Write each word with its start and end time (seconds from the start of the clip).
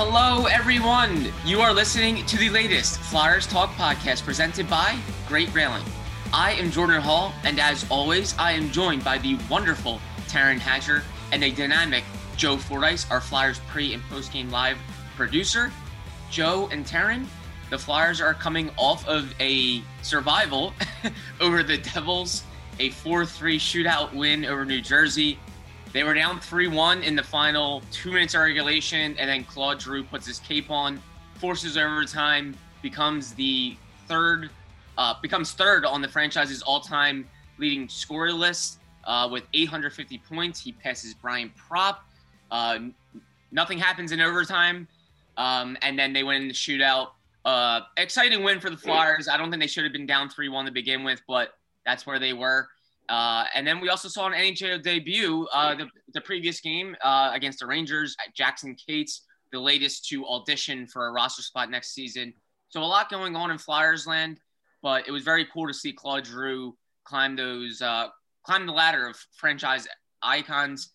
Hello, 0.00 0.46
everyone. 0.46 1.26
You 1.44 1.60
are 1.60 1.74
listening 1.74 2.24
to 2.26 2.36
the 2.36 2.50
latest 2.50 3.00
Flyers 3.00 3.48
Talk 3.48 3.70
podcast 3.70 4.24
presented 4.24 4.70
by 4.70 4.96
Great 5.26 5.52
Railing. 5.52 5.82
I 6.32 6.52
am 6.52 6.70
Jordan 6.70 7.02
Hall, 7.02 7.32
and 7.42 7.58
as 7.58 7.84
always, 7.90 8.32
I 8.38 8.52
am 8.52 8.70
joined 8.70 9.02
by 9.02 9.18
the 9.18 9.36
wonderful 9.50 10.00
Taryn 10.28 10.60
Hatcher 10.60 11.02
and 11.32 11.42
a 11.42 11.50
dynamic 11.50 12.04
Joe 12.36 12.56
Fordyce, 12.56 13.10
our 13.10 13.20
Flyers 13.20 13.58
pre 13.66 13.92
and 13.92 14.00
post 14.04 14.32
game 14.32 14.52
live 14.52 14.78
producer. 15.16 15.72
Joe 16.30 16.68
and 16.70 16.86
Taryn, 16.86 17.26
the 17.68 17.76
Flyers 17.76 18.20
are 18.20 18.34
coming 18.34 18.70
off 18.76 19.04
of 19.08 19.34
a 19.40 19.82
survival 20.02 20.74
over 21.40 21.64
the 21.64 21.78
Devils, 21.78 22.44
a 22.78 22.90
4 22.90 23.26
3 23.26 23.58
shootout 23.58 24.14
win 24.14 24.44
over 24.44 24.64
New 24.64 24.80
Jersey. 24.80 25.40
They 25.98 26.04
were 26.04 26.14
down 26.14 26.38
3 26.38 26.68
1 26.68 27.02
in 27.02 27.16
the 27.16 27.24
final 27.24 27.82
two 27.90 28.12
minutes 28.12 28.34
of 28.34 28.42
regulation, 28.42 29.16
and 29.18 29.28
then 29.28 29.42
Claude 29.42 29.82
Giroux 29.82 30.04
puts 30.04 30.28
his 30.28 30.38
cape 30.38 30.70
on, 30.70 31.02
forces 31.40 31.76
overtime, 31.76 32.54
becomes 32.82 33.34
the 33.34 33.76
third, 34.06 34.48
uh, 34.96 35.14
becomes 35.20 35.54
third 35.54 35.84
on 35.84 36.00
the 36.00 36.06
franchise's 36.06 36.62
all 36.62 36.78
time 36.78 37.26
leading 37.58 37.88
scorer 37.88 38.32
list 38.32 38.78
uh, 39.08 39.28
with 39.28 39.42
850 39.54 40.18
points. 40.18 40.60
He 40.60 40.70
passes 40.70 41.14
Brian 41.14 41.52
Propp. 41.58 41.96
Uh, 42.52 42.78
nothing 43.50 43.78
happens 43.78 44.12
in 44.12 44.20
overtime. 44.20 44.86
Um, 45.36 45.76
and 45.82 45.98
then 45.98 46.12
they 46.12 46.22
win 46.22 46.42
in 46.42 46.46
the 46.46 46.54
shootout. 46.54 47.08
Uh, 47.44 47.80
exciting 47.96 48.44
win 48.44 48.60
for 48.60 48.70
the 48.70 48.76
Flyers. 48.76 49.26
I 49.26 49.36
don't 49.36 49.50
think 49.50 49.60
they 49.60 49.66
should 49.66 49.82
have 49.82 49.92
been 49.92 50.06
down 50.06 50.30
3 50.30 50.48
1 50.48 50.66
to 50.66 50.70
begin 50.70 51.02
with, 51.02 51.20
but 51.26 51.54
that's 51.84 52.06
where 52.06 52.20
they 52.20 52.34
were. 52.34 52.68
Uh, 53.08 53.44
and 53.54 53.66
then 53.66 53.80
we 53.80 53.88
also 53.88 54.08
saw 54.08 54.26
an 54.26 54.32
NHL 54.34 54.82
debut, 54.82 55.46
uh, 55.52 55.74
the, 55.74 55.86
the 56.12 56.20
previous 56.20 56.60
game 56.60 56.94
uh, 57.02 57.30
against 57.32 57.60
the 57.60 57.66
Rangers, 57.66 58.14
Jackson 58.34 58.74
Cates, 58.74 59.22
the 59.50 59.58
latest 59.58 60.06
to 60.08 60.26
audition 60.26 60.86
for 60.86 61.06
a 61.06 61.12
roster 61.12 61.42
spot 61.42 61.70
next 61.70 61.94
season. 61.94 62.34
So 62.68 62.82
a 62.82 62.84
lot 62.84 63.10
going 63.10 63.34
on 63.34 63.50
in 63.50 63.56
Flyers 63.58 64.06
land, 64.06 64.40
but 64.82 65.08
it 65.08 65.10
was 65.10 65.22
very 65.22 65.46
cool 65.52 65.66
to 65.66 65.74
see 65.74 65.92
Claude 65.92 66.26
Giroux 66.26 66.76
climb 67.04 67.34
those, 67.34 67.80
uh, 67.80 68.08
climb 68.44 68.66
the 68.66 68.72
ladder 68.72 69.06
of 69.06 69.16
franchise 69.36 69.88
icons. 70.22 70.90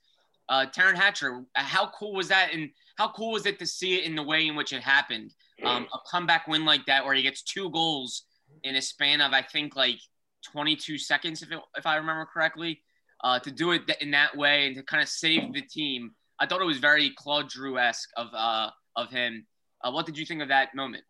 Uh, 0.50 0.66
Taryn 0.68 0.96
Hatcher, 0.96 1.44
how 1.56 1.90
cool 1.98 2.14
was 2.14 2.28
that? 2.28 2.50
And 2.54 2.70
how 2.98 3.12
cool 3.12 3.32
was 3.32 3.48
it 3.48 3.58
to 3.60 3.66
see 3.66 3.96
it 3.96 4.04
in 4.04 4.16
the 4.16 4.22
way 4.22 4.48
in 4.48 4.56
which 4.56 4.72
it 4.72 4.82
happened? 4.82 5.34
Um, 5.64 5.88
a 5.94 5.98
comeback 6.12 6.48
win 6.48 6.66
like 6.66 6.86
that, 6.86 7.06
where 7.06 7.16
he 7.16 7.24
gets 7.24 7.42
two 7.42 7.70
goals 7.72 8.24
in 8.64 8.76
a 8.76 8.82
span 8.82 9.22
of, 9.22 9.32
I 9.34 9.42
think, 9.42 9.76
like 9.76 10.00
22 10.44 10.98
seconds, 10.98 11.42
if, 11.42 11.52
it, 11.52 11.60
if 11.78 11.86
I 11.86 11.96
remember 11.96 12.26
correctly, 12.26 12.82
uh, 13.24 13.40
to 13.40 13.52
do 13.52 13.72
it 13.72 13.84
in 14.02 14.12
that 14.12 14.36
way 14.36 14.68
and 14.68 14.76
to 14.76 14.84
kind 14.84 15.02
of 15.02 15.10
save 15.10 15.54
the 15.54 15.62
team. 15.62 16.12
I 16.40 16.46
thought 16.46 16.62
it 16.62 16.66
was 16.66 16.80
very 16.80 17.12
Claude 17.16 17.52
Giroux 17.52 17.78
esque 17.78 18.10
of 18.18 18.28
uh, 18.34 18.70
of 18.96 19.10
him. 19.10 19.46
Uh, 19.82 19.92
what 19.92 20.06
did 20.06 20.18
you 20.18 20.26
think 20.26 20.42
of 20.42 20.50
that 20.50 20.76
moment? 20.76 21.04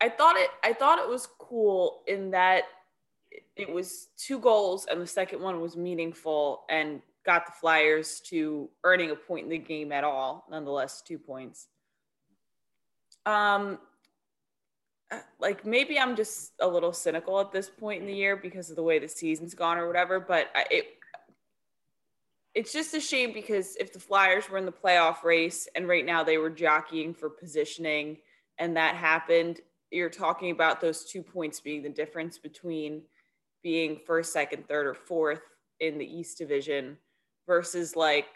I 0.00 0.08
thought 0.08 0.36
it. 0.36 0.50
I 0.62 0.72
thought 0.72 0.98
it 0.98 1.08
was 1.08 1.28
cool 1.38 2.02
in 2.06 2.30
that 2.30 2.64
it 3.56 3.70
was 3.70 4.08
two 4.16 4.38
goals, 4.38 4.86
and 4.90 5.00
the 5.00 5.06
second 5.06 5.40
one 5.40 5.60
was 5.60 5.76
meaningful 5.76 6.64
and 6.68 7.02
got 7.24 7.46
the 7.46 7.52
Flyers 7.52 8.20
to 8.20 8.68
earning 8.84 9.10
a 9.10 9.16
point 9.16 9.44
in 9.44 9.50
the 9.50 9.58
game 9.58 9.92
at 9.92 10.04
all. 10.04 10.46
Nonetheless, 10.50 11.02
two 11.02 11.18
points. 11.18 11.68
Um, 13.26 13.78
like 15.40 15.64
maybe 15.64 15.98
I'm 15.98 16.16
just 16.16 16.52
a 16.60 16.66
little 16.66 16.92
cynical 16.92 17.40
at 17.40 17.52
this 17.52 17.68
point 17.68 18.00
in 18.00 18.06
the 18.06 18.14
year 18.14 18.36
because 18.36 18.70
of 18.70 18.76
the 18.76 18.82
way 18.82 18.98
the 18.98 19.08
season's 19.08 19.54
gone 19.54 19.78
or 19.78 19.86
whatever. 19.86 20.20
But 20.20 20.48
I, 20.54 20.64
it 20.70 20.86
it's 22.54 22.72
just 22.72 22.94
a 22.94 23.00
shame 23.00 23.32
because 23.32 23.76
if 23.76 23.92
the 23.92 23.98
Flyers 23.98 24.48
were 24.48 24.58
in 24.58 24.64
the 24.64 24.72
playoff 24.72 25.24
race 25.24 25.68
and 25.74 25.88
right 25.88 26.06
now 26.06 26.22
they 26.22 26.38
were 26.38 26.50
jockeying 26.50 27.12
for 27.12 27.28
positioning 27.28 28.18
and 28.58 28.76
that 28.76 28.94
happened, 28.94 29.60
you're 29.90 30.08
talking 30.08 30.52
about 30.52 30.80
those 30.80 31.04
two 31.04 31.22
points 31.22 31.60
being 31.60 31.82
the 31.82 31.88
difference 31.88 32.38
between 32.38 33.02
being 33.62 33.98
first, 34.06 34.32
second, 34.32 34.68
third, 34.68 34.86
or 34.86 34.94
fourth 34.94 35.40
in 35.80 35.98
the 35.98 36.06
East 36.06 36.38
Division 36.38 36.96
versus 37.46 37.96
like 37.96 38.28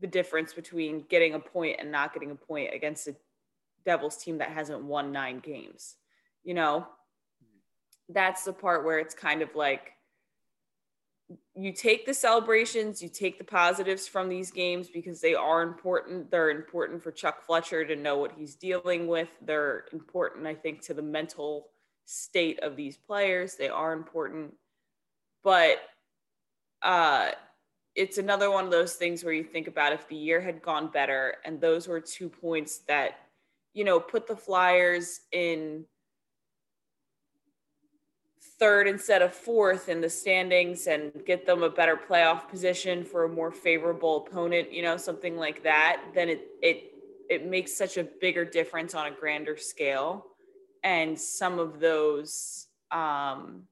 the 0.00 0.06
difference 0.06 0.54
between 0.54 1.04
getting 1.08 1.34
a 1.34 1.38
point 1.38 1.76
and 1.78 1.92
not 1.92 2.14
getting 2.14 2.30
a 2.30 2.34
point 2.34 2.74
against 2.74 3.08
a 3.08 3.14
Devils 3.84 4.16
team 4.16 4.38
that 4.38 4.50
hasn't 4.50 4.82
won 4.82 5.12
nine 5.12 5.40
games. 5.40 5.96
You 6.44 6.54
know, 6.54 6.86
that's 8.08 8.44
the 8.44 8.52
part 8.52 8.84
where 8.84 8.98
it's 8.98 9.14
kind 9.14 9.42
of 9.42 9.54
like 9.54 9.92
you 11.54 11.72
take 11.72 12.06
the 12.06 12.14
celebrations, 12.14 13.02
you 13.02 13.08
take 13.08 13.38
the 13.38 13.44
positives 13.44 14.08
from 14.08 14.28
these 14.28 14.50
games 14.50 14.88
because 14.88 15.20
they 15.20 15.34
are 15.34 15.62
important. 15.62 16.30
They're 16.30 16.50
important 16.50 17.02
for 17.02 17.10
Chuck 17.10 17.44
Fletcher 17.44 17.84
to 17.84 17.96
know 17.96 18.18
what 18.18 18.32
he's 18.36 18.54
dealing 18.54 19.06
with. 19.06 19.28
They're 19.40 19.84
important, 19.92 20.46
I 20.46 20.54
think, 20.54 20.82
to 20.82 20.94
the 20.94 21.02
mental 21.02 21.68
state 22.04 22.60
of 22.60 22.76
these 22.76 22.96
players. 22.96 23.54
They 23.54 23.68
are 23.68 23.92
important. 23.92 24.54
But 25.42 25.78
uh, 26.82 27.30
it's 27.94 28.18
another 28.18 28.50
one 28.50 28.64
of 28.64 28.70
those 28.70 28.94
things 28.94 29.22
where 29.22 29.34
you 29.34 29.44
think 29.44 29.68
about 29.68 29.92
if 29.92 30.08
the 30.08 30.16
year 30.16 30.40
had 30.40 30.62
gone 30.62 30.88
better 30.88 31.36
and 31.44 31.60
those 31.60 31.86
were 31.86 32.00
two 32.00 32.28
points 32.28 32.78
that 32.88 33.18
you 33.74 33.84
know, 33.84 34.00
put 34.00 34.26
the 34.26 34.36
Flyers 34.36 35.20
in 35.32 35.84
third 38.58 38.86
instead 38.86 39.22
of 39.22 39.34
fourth 39.34 39.88
in 39.88 40.00
the 40.00 40.08
standings 40.08 40.86
and 40.86 41.12
get 41.26 41.46
them 41.46 41.64
a 41.64 41.70
better 41.70 41.96
playoff 41.96 42.48
position 42.48 43.04
for 43.04 43.24
a 43.24 43.28
more 43.28 43.50
favorable 43.50 44.24
opponent, 44.24 44.72
you 44.72 44.82
know, 44.82 44.96
something 44.96 45.36
like 45.36 45.64
that, 45.64 46.00
then 46.14 46.28
it 46.28 46.46
it 46.62 46.92
it 47.28 47.46
makes 47.46 47.76
such 47.76 47.96
a 47.96 48.04
bigger 48.04 48.44
difference 48.44 48.94
on 48.94 49.06
a 49.06 49.10
grander 49.10 49.56
scale. 49.56 50.26
And 50.84 51.18
some 51.18 51.58
of 51.58 51.80
those 51.80 52.66
um, 52.90 53.62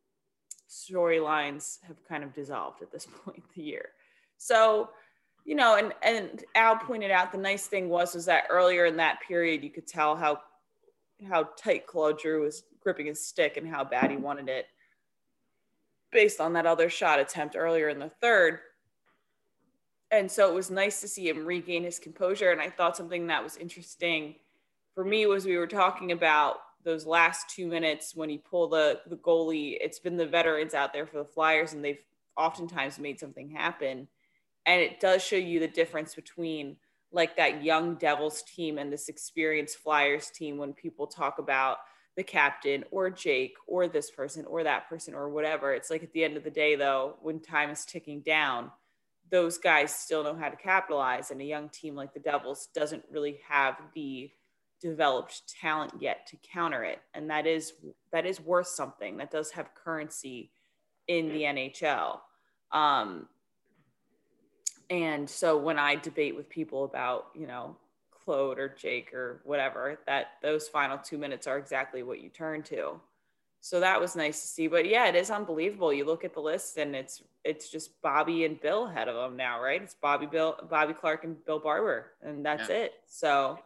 storylines 0.68 1.78
have 1.86 2.02
kind 2.08 2.24
of 2.24 2.34
dissolved 2.34 2.82
at 2.82 2.90
this 2.90 3.06
point 3.24 3.38
in 3.38 3.42
the 3.54 3.62
year. 3.62 3.90
So 4.38 4.90
you 5.44 5.54
know, 5.54 5.76
and 5.76 5.92
and 6.02 6.44
Al 6.54 6.76
pointed 6.76 7.10
out 7.10 7.32
the 7.32 7.38
nice 7.38 7.66
thing 7.66 7.88
was 7.88 8.14
was 8.14 8.26
that 8.26 8.44
earlier 8.50 8.86
in 8.86 8.96
that 8.96 9.20
period 9.26 9.62
you 9.62 9.70
could 9.70 9.86
tell 9.86 10.16
how 10.16 10.40
how 11.28 11.48
tight 11.56 11.86
Claude 11.86 12.20
Giroux 12.20 12.42
was 12.42 12.64
gripping 12.80 13.06
his 13.06 13.24
stick 13.24 13.56
and 13.56 13.68
how 13.68 13.84
bad 13.84 14.10
he 14.10 14.16
wanted 14.16 14.48
it 14.48 14.66
based 16.10 16.40
on 16.40 16.54
that 16.54 16.66
other 16.66 16.88
shot 16.88 17.18
attempt 17.18 17.56
earlier 17.56 17.88
in 17.88 17.98
the 17.98 18.08
third. 18.20 18.60
And 20.10 20.30
so 20.30 20.50
it 20.50 20.54
was 20.54 20.70
nice 20.70 21.00
to 21.02 21.08
see 21.08 21.28
him 21.28 21.46
regain 21.46 21.84
his 21.84 21.98
composure. 21.98 22.50
And 22.50 22.60
I 22.60 22.68
thought 22.68 22.96
something 22.96 23.28
that 23.28 23.44
was 23.44 23.56
interesting 23.56 24.34
for 24.94 25.04
me 25.04 25.26
was 25.26 25.44
we 25.44 25.56
were 25.56 25.68
talking 25.68 26.10
about 26.10 26.56
those 26.82 27.06
last 27.06 27.48
two 27.48 27.66
minutes 27.66 28.16
when 28.16 28.28
he 28.28 28.38
pulled 28.38 28.72
the, 28.72 29.00
the 29.06 29.16
goalie. 29.16 29.76
It's 29.80 30.00
been 30.00 30.16
the 30.16 30.26
veterans 30.26 30.74
out 30.74 30.92
there 30.92 31.06
for 31.06 31.18
the 31.18 31.24
Flyers, 31.24 31.74
and 31.74 31.84
they've 31.84 32.02
oftentimes 32.36 32.98
made 32.98 33.20
something 33.20 33.50
happen 33.50 34.08
and 34.66 34.80
it 34.80 35.00
does 35.00 35.22
show 35.22 35.36
you 35.36 35.60
the 35.60 35.68
difference 35.68 36.14
between 36.14 36.76
like 37.12 37.36
that 37.36 37.64
young 37.64 37.96
devils 37.96 38.42
team 38.42 38.78
and 38.78 38.92
this 38.92 39.08
experienced 39.08 39.78
flyers 39.78 40.30
team 40.30 40.58
when 40.58 40.72
people 40.72 41.06
talk 41.06 41.38
about 41.38 41.78
the 42.16 42.22
captain 42.22 42.84
or 42.90 43.10
jake 43.10 43.54
or 43.66 43.88
this 43.88 44.10
person 44.10 44.44
or 44.44 44.62
that 44.62 44.88
person 44.88 45.14
or 45.14 45.28
whatever. 45.28 45.72
It's 45.72 45.90
like 45.90 46.02
at 46.02 46.12
the 46.12 46.24
end 46.24 46.36
of 46.36 46.44
the 46.44 46.50
day 46.50 46.76
though 46.76 47.16
when 47.22 47.40
time 47.40 47.70
is 47.70 47.84
ticking 47.84 48.20
down 48.20 48.70
those 49.30 49.58
guys 49.58 49.94
still 49.94 50.24
know 50.24 50.34
how 50.34 50.48
to 50.48 50.56
capitalize. 50.56 51.30
And 51.30 51.40
a 51.40 51.44
young 51.44 51.68
team 51.68 51.94
like 51.94 52.12
the 52.12 52.20
devils 52.20 52.68
doesn't 52.74 53.04
really 53.10 53.38
have 53.48 53.76
the 53.94 54.30
developed 54.80 55.42
talent 55.60 55.92
yet 56.00 56.26
to 56.28 56.36
counter 56.52 56.82
it. 56.84 57.00
And 57.14 57.30
that 57.30 57.46
is 57.46 57.72
that 58.12 58.26
is 58.26 58.40
worth 58.40 58.66
something. 58.66 59.18
That 59.18 59.30
does 59.30 59.52
have 59.52 59.74
currency 59.74 60.50
in 61.06 61.28
the 61.32 61.42
nhl 61.42 62.20
um, 62.72 63.26
and 64.90 65.30
so 65.30 65.56
when 65.56 65.78
I 65.78 65.94
debate 65.94 66.34
with 66.34 66.50
people 66.50 66.84
about, 66.84 67.28
you 67.34 67.46
know, 67.46 67.76
Claude 68.10 68.58
or 68.58 68.68
Jake 68.68 69.14
or 69.14 69.40
whatever, 69.44 70.00
that 70.06 70.32
those 70.42 70.68
final 70.68 70.98
two 70.98 71.16
minutes 71.16 71.46
are 71.46 71.56
exactly 71.56 72.02
what 72.02 72.20
you 72.20 72.28
turn 72.28 72.62
to. 72.64 73.00
So 73.60 73.80
that 73.80 74.00
was 74.00 74.16
nice 74.16 74.40
to 74.40 74.46
see. 74.48 74.66
But 74.66 74.88
yeah, 74.88 75.06
it 75.06 75.14
is 75.14 75.30
unbelievable. 75.30 75.92
You 75.92 76.04
look 76.04 76.24
at 76.24 76.34
the 76.34 76.40
list 76.40 76.76
and 76.76 76.96
it's 76.96 77.22
it's 77.44 77.70
just 77.70 78.02
Bobby 78.02 78.44
and 78.44 78.60
Bill 78.60 78.86
ahead 78.86 79.08
of 79.08 79.14
them 79.14 79.36
now, 79.36 79.62
right? 79.62 79.80
It's 79.80 79.94
Bobby 79.94 80.26
Bill, 80.26 80.56
Bobby 80.68 80.92
Clarke 80.92 81.24
and 81.24 81.42
Bill 81.44 81.60
Barber, 81.60 82.12
and 82.22 82.44
that's 82.44 82.68
yeah. 82.68 82.76
it. 82.76 82.94
So 83.06 83.58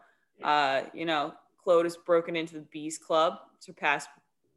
uh, 0.43 0.83
you 0.93 1.07
know, 1.07 1.33
Claude 1.63 1.87
has 1.87 1.97
broken 1.97 2.37
into 2.37 2.55
the 2.55 2.67
Bees 2.73 2.99
Club, 2.99 3.39
surpassed 3.61 4.09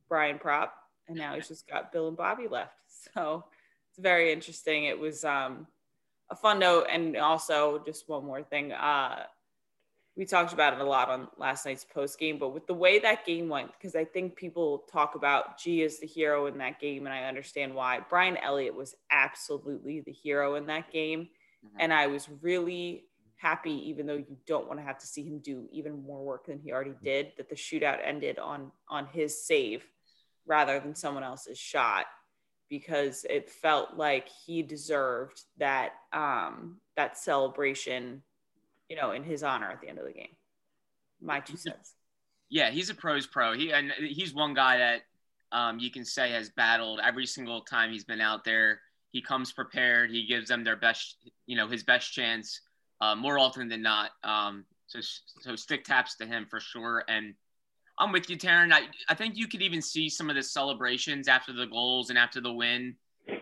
Brian 0.10 0.38
Propp, 0.40 0.70
and 1.08 1.18
now 1.18 1.36
he's 1.36 1.48
just 1.48 1.68
got 1.68 1.92
Bill 1.92 2.08
and 2.10 2.18
Bobby 2.18 2.48
left. 2.48 2.74
So 3.14 3.46
it's 3.90 4.00
very 4.00 4.34
interesting. 4.34 4.86
It 4.86 5.00
was 5.00 5.24
um 5.24 5.68
a 6.30 6.36
fun 6.36 6.60
note, 6.60 6.88
and 6.92 7.16
also 7.18 7.82
just 7.86 8.08
one 8.10 8.26
more 8.26 8.44
thing. 8.44 8.72
Uh, 8.72 9.24
we 10.16 10.26
talked 10.26 10.52
about 10.52 10.74
it 10.74 10.80
a 10.80 10.84
lot 10.84 11.10
on 11.10 11.28
last 11.38 11.66
night's 11.66 11.86
post 11.86 12.18
game, 12.20 12.40
but 12.40 12.50
with 12.50 12.66
the 12.66 12.74
way 12.74 13.00
that 13.00 13.26
game 13.26 13.50
went, 13.50 13.72
because 13.74 13.96
I 13.96 14.04
think 14.04 14.36
people 14.36 14.86
talk 14.92 15.14
about 15.16 15.60
G 15.60 15.84
as 15.84 16.00
the 16.00 16.08
hero 16.08 16.48
in 16.48 16.58
that 16.58 16.80
game, 16.80 17.06
and 17.06 17.14
I 17.14 17.26
understand 17.26 17.76
why. 17.76 18.00
Brian 18.10 18.36
Elliott 18.38 18.76
was 18.76 18.96
absolutely 19.12 20.02
the 20.02 20.12
hero 20.12 20.56
in 20.56 20.66
that 20.66 20.92
game, 20.92 21.30
mm-hmm. 21.66 21.78
and 21.80 21.94
I 21.94 22.08
was 22.08 22.28
really 22.42 23.06
happy, 23.36 23.90
even 23.90 24.08
though 24.08 24.16
you 24.16 24.38
don't 24.48 24.68
want 24.68 24.80
to 24.80 24.86
have 24.86 24.98
to 24.98 25.06
see 25.06 25.24
him 25.24 25.38
do 25.38 25.70
even 25.72 26.04
more 26.04 26.26
work 26.26 26.48
than 26.48 26.60
he 26.60 26.72
already 26.72 26.96
did, 27.04 27.34
that 27.38 27.50
the 27.50 27.56
shootout 27.56 28.00
ended 28.04 28.40
on 28.40 28.72
on 28.90 29.06
his 29.06 29.46
save 29.46 29.86
rather 30.48 30.80
than 30.80 30.96
someone 30.96 31.24
else's 31.24 31.60
shot 31.60 32.06
because 32.70 33.26
it 33.30 33.50
felt 33.50 33.96
like 33.96 34.28
he 34.46 34.62
deserved 34.62 35.42
that 35.58 35.94
um, 36.14 36.78
that 36.96 37.18
celebration, 37.18 38.22
you 38.90 38.96
know, 38.96 39.12
in 39.12 39.24
his 39.24 39.44
honor 39.44 39.70
at 39.70 39.82
the 39.82 39.90
end 39.90 40.00
of 40.00 40.06
the 40.06 40.14
game. 40.14 40.36
My 41.22 41.40
two 41.40 41.58
cents. 41.58 41.94
Yeah, 42.50 42.70
he's 42.70 42.90
a 42.90 42.96
pros 42.96 43.28
pro. 43.28 43.54
He 43.54 43.72
and 43.72 43.92
he's 43.92 44.34
one 44.34 44.54
guy 44.54 44.78
that 44.78 45.02
um, 45.52 45.80
you 45.80 45.92
can 45.92 46.06
say 46.06 46.32
has 46.32 46.50
battled 46.50 47.00
every 47.04 47.26
single 47.26 47.62
time 47.62 47.92
he's 47.92 48.06
been 48.06 48.22
out 48.22 48.44
there. 48.44 48.82
He 49.12 49.22
comes 49.22 49.52
prepared. 49.52 50.12
He 50.12 50.26
gives 50.26 50.50
them 50.50 50.64
their 50.64 50.76
best, 50.76 51.18
you 51.46 51.56
know, 51.56 51.68
his 51.68 51.84
best 51.84 52.14
chance 52.14 52.62
uh, 53.02 53.16
more 53.16 53.40
often 53.40 53.68
than 53.68 53.82
not. 53.82 54.12
Um, 54.24 54.66
so 54.88 55.00
so 55.02 55.56
stick 55.56 55.84
taps 55.84 56.16
to 56.18 56.26
him 56.26 56.46
for 56.50 56.60
sure. 56.60 57.04
And 57.08 57.34
I'm 58.00 58.12
with 58.12 58.30
you, 58.30 58.38
Taryn. 58.38 58.72
I, 58.72 58.82
I 59.10 59.16
think 59.16 59.38
you 59.38 59.48
could 59.48 59.62
even 59.62 59.82
see 59.82 60.10
some 60.10 60.30
of 60.30 60.36
the 60.36 60.44
celebrations 60.44 61.28
after 61.28 61.52
the 61.52 61.66
goals 61.66 62.10
and 62.10 62.18
after 62.18 62.40
the 62.40 62.54
win 62.54 62.96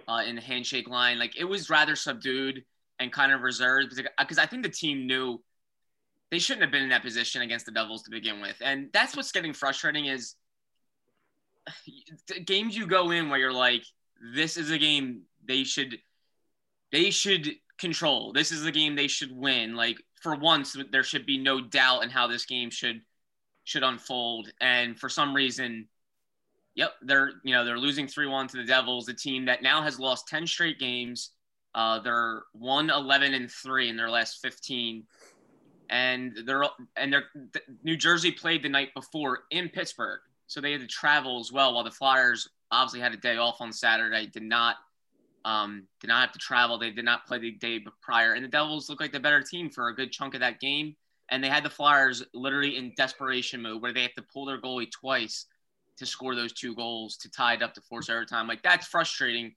uh, 0.07 0.23
in 0.25 0.35
the 0.35 0.41
handshake 0.41 0.87
line. 0.87 1.19
Like 1.19 1.37
it 1.37 1.43
was 1.43 1.69
rather 1.69 1.95
subdued 1.95 2.63
and 2.99 3.11
kind 3.11 3.31
of 3.31 3.41
reserved 3.41 3.93
because 4.17 4.37
I 4.37 4.45
think 4.45 4.63
the 4.63 4.69
team 4.69 5.07
knew 5.07 5.41
they 6.31 6.39
shouldn't 6.39 6.63
have 6.63 6.71
been 6.71 6.83
in 6.83 6.89
that 6.89 7.03
position 7.03 7.41
against 7.41 7.65
the 7.65 7.71
Devils 7.71 8.03
to 8.03 8.11
begin 8.11 8.41
with. 8.41 8.55
And 8.61 8.89
that's 8.93 9.15
what's 9.15 9.31
getting 9.31 9.53
frustrating 9.53 10.05
is 10.05 10.35
games 12.45 12.77
you 12.77 12.87
go 12.87 13.11
in 13.11 13.29
where 13.29 13.39
you're 13.39 13.53
like, 13.53 13.83
this 14.33 14.57
is 14.57 14.71
a 14.71 14.77
game 14.77 15.23
they 15.45 15.63
should 15.63 15.97
they 16.91 17.11
should 17.11 17.49
control. 17.77 18.31
This 18.31 18.51
is 18.51 18.63
the 18.63 18.71
game 18.71 18.95
they 18.95 19.07
should 19.07 19.35
win. 19.35 19.75
Like 19.75 19.97
for 20.21 20.35
once, 20.35 20.77
there 20.91 21.03
should 21.03 21.25
be 21.25 21.37
no 21.37 21.59
doubt 21.59 22.03
in 22.03 22.09
how 22.09 22.27
this 22.27 22.45
game 22.45 22.69
should 22.69 23.01
should 23.65 23.83
unfold. 23.83 24.51
And 24.62 24.97
for 24.97 25.09
some 25.09 25.35
reason, 25.35 25.88
yep, 26.75 26.94
they're 27.01 27.31
you 27.44 27.53
know 27.53 27.65
they're 27.65 27.77
losing 27.77 28.07
three 28.07 28.27
one 28.27 28.47
to 28.47 28.57
the 28.57 28.63
Devils, 28.63 29.09
a 29.09 29.13
team 29.13 29.45
that 29.45 29.62
now 29.62 29.81
has 29.81 30.00
lost 30.00 30.27
ten 30.27 30.47
straight 30.47 30.79
games. 30.79 31.31
Uh, 31.73 32.00
they're 32.00 32.44
one 32.53 32.89
eleven 32.89 33.33
and 33.33 33.51
three 33.51 33.89
in 33.89 33.97
their 33.97 34.09
last 34.09 34.41
fifteen, 34.41 35.03
and 35.89 36.38
they're 36.45 36.63
and 36.95 37.12
they're 37.12 37.25
New 37.83 37.97
Jersey 37.97 38.31
played 38.31 38.63
the 38.63 38.69
night 38.69 38.94
before 38.94 39.39
in 39.51 39.67
Pittsburgh, 39.67 40.21
so 40.47 40.62
they 40.62 40.71
had 40.71 40.81
to 40.81 40.88
travel 40.88 41.39
as 41.39 41.51
well. 41.51 41.73
While 41.73 41.83
the 41.83 41.91
Flyers 41.91 42.47
obviously 42.71 43.01
had 43.01 43.13
a 43.13 43.17
day 43.17 43.38
off 43.38 43.57
on 43.59 43.73
Saturday, 43.73 44.27
did 44.27 44.44
not 44.44 44.77
um, 45.44 45.88
did 46.00 46.07
not 46.07 46.21
have 46.21 46.31
to 46.31 46.39
travel. 46.39 46.77
They 46.77 46.91
did 46.91 47.06
not 47.06 47.25
play 47.25 47.39
the 47.39 47.51
day 47.51 47.83
prior, 48.01 48.33
and 48.33 48.45
the 48.45 48.50
Devils 48.50 48.89
looked 48.89 49.01
like 49.01 49.12
the 49.12 49.19
better 49.19 49.41
team 49.41 49.69
for 49.69 49.89
a 49.89 49.95
good 49.95 50.12
chunk 50.12 50.33
of 50.33 50.39
that 50.39 50.59
game. 50.59 50.95
And 51.30 51.44
they 51.44 51.50
had 51.50 51.63
the 51.63 51.69
Flyers 51.69 52.24
literally 52.33 52.77
in 52.77 52.94
desperation 52.95 53.62
mode, 53.62 53.81
where 53.81 53.94
they 53.94 54.04
have 54.04 54.13
to 54.13 54.22
pull 54.22 54.45
their 54.45 54.62
goalie 54.62 54.92
twice 54.92 55.45
to 55.98 56.06
score 56.06 56.36
those 56.36 56.54
two 56.54 56.75
goals 56.75 57.18
to 57.18 57.31
tie 57.31 57.54
it 57.54 57.63
up 57.63 57.74
to 57.74 57.81
force 57.81 58.10
overtime. 58.12 58.48
Like 58.48 58.63
that's 58.63 58.88
frustrating. 58.88 59.54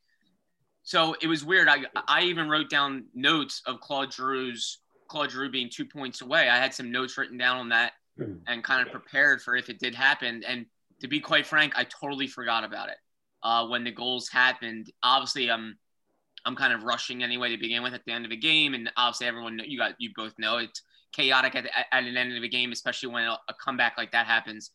So 0.82 1.14
it 1.20 1.26
was 1.26 1.44
weird. 1.44 1.68
I 1.68 1.84
I 2.06 2.22
even 2.22 2.48
wrote 2.48 2.70
down 2.70 3.04
notes 3.14 3.62
of 3.66 3.80
Claude 3.80 4.10
Giroux's 4.10 4.78
Claude 5.08 5.30
Giroux 5.30 5.50
being 5.50 5.70
two 5.70 5.86
points 5.86 6.20
away. 6.20 6.48
I 6.48 6.56
had 6.56 6.72
some 6.72 6.92
notes 6.92 7.16
written 7.18 7.38
down 7.38 7.56
on 7.56 7.68
that 7.70 7.92
and 8.46 8.62
kind 8.62 8.86
of 8.86 8.92
prepared 8.92 9.42
for 9.42 9.56
if 9.56 9.68
it 9.68 9.78
did 9.78 9.94
happen. 9.94 10.42
And 10.46 10.66
to 11.00 11.08
be 11.08 11.20
quite 11.20 11.46
frank, 11.46 11.72
I 11.76 11.84
totally 11.84 12.26
forgot 12.26 12.64
about 12.64 12.88
it 12.90 12.98
uh, 13.42 13.66
when 13.66 13.84
the 13.84 13.90
goals 13.90 14.28
happened. 14.28 14.92
Obviously, 15.02 15.50
I'm 15.50 15.78
I'm 16.44 16.56
kind 16.56 16.72
of 16.72 16.84
rushing 16.84 17.22
anyway 17.22 17.50
to 17.50 17.58
begin 17.58 17.82
with 17.82 17.94
at 17.94 18.04
the 18.04 18.12
end 18.12 18.24
of 18.24 18.30
a 18.30 18.36
game, 18.36 18.74
and 18.74 18.90
obviously 18.96 19.26
everyone 19.26 19.60
you 19.66 19.78
got 19.78 19.94
you 19.98 20.10
both 20.14 20.34
know 20.38 20.58
it's 20.58 20.82
chaotic 21.12 21.54
at, 21.54 21.66
at 21.92 22.04
an 22.04 22.16
end 22.16 22.36
of 22.36 22.42
a 22.42 22.48
game, 22.48 22.72
especially 22.72 23.10
when 23.10 23.24
a, 23.24 23.38
comeback 23.60 23.96
like 23.96 24.12
that 24.12 24.26
happens. 24.26 24.70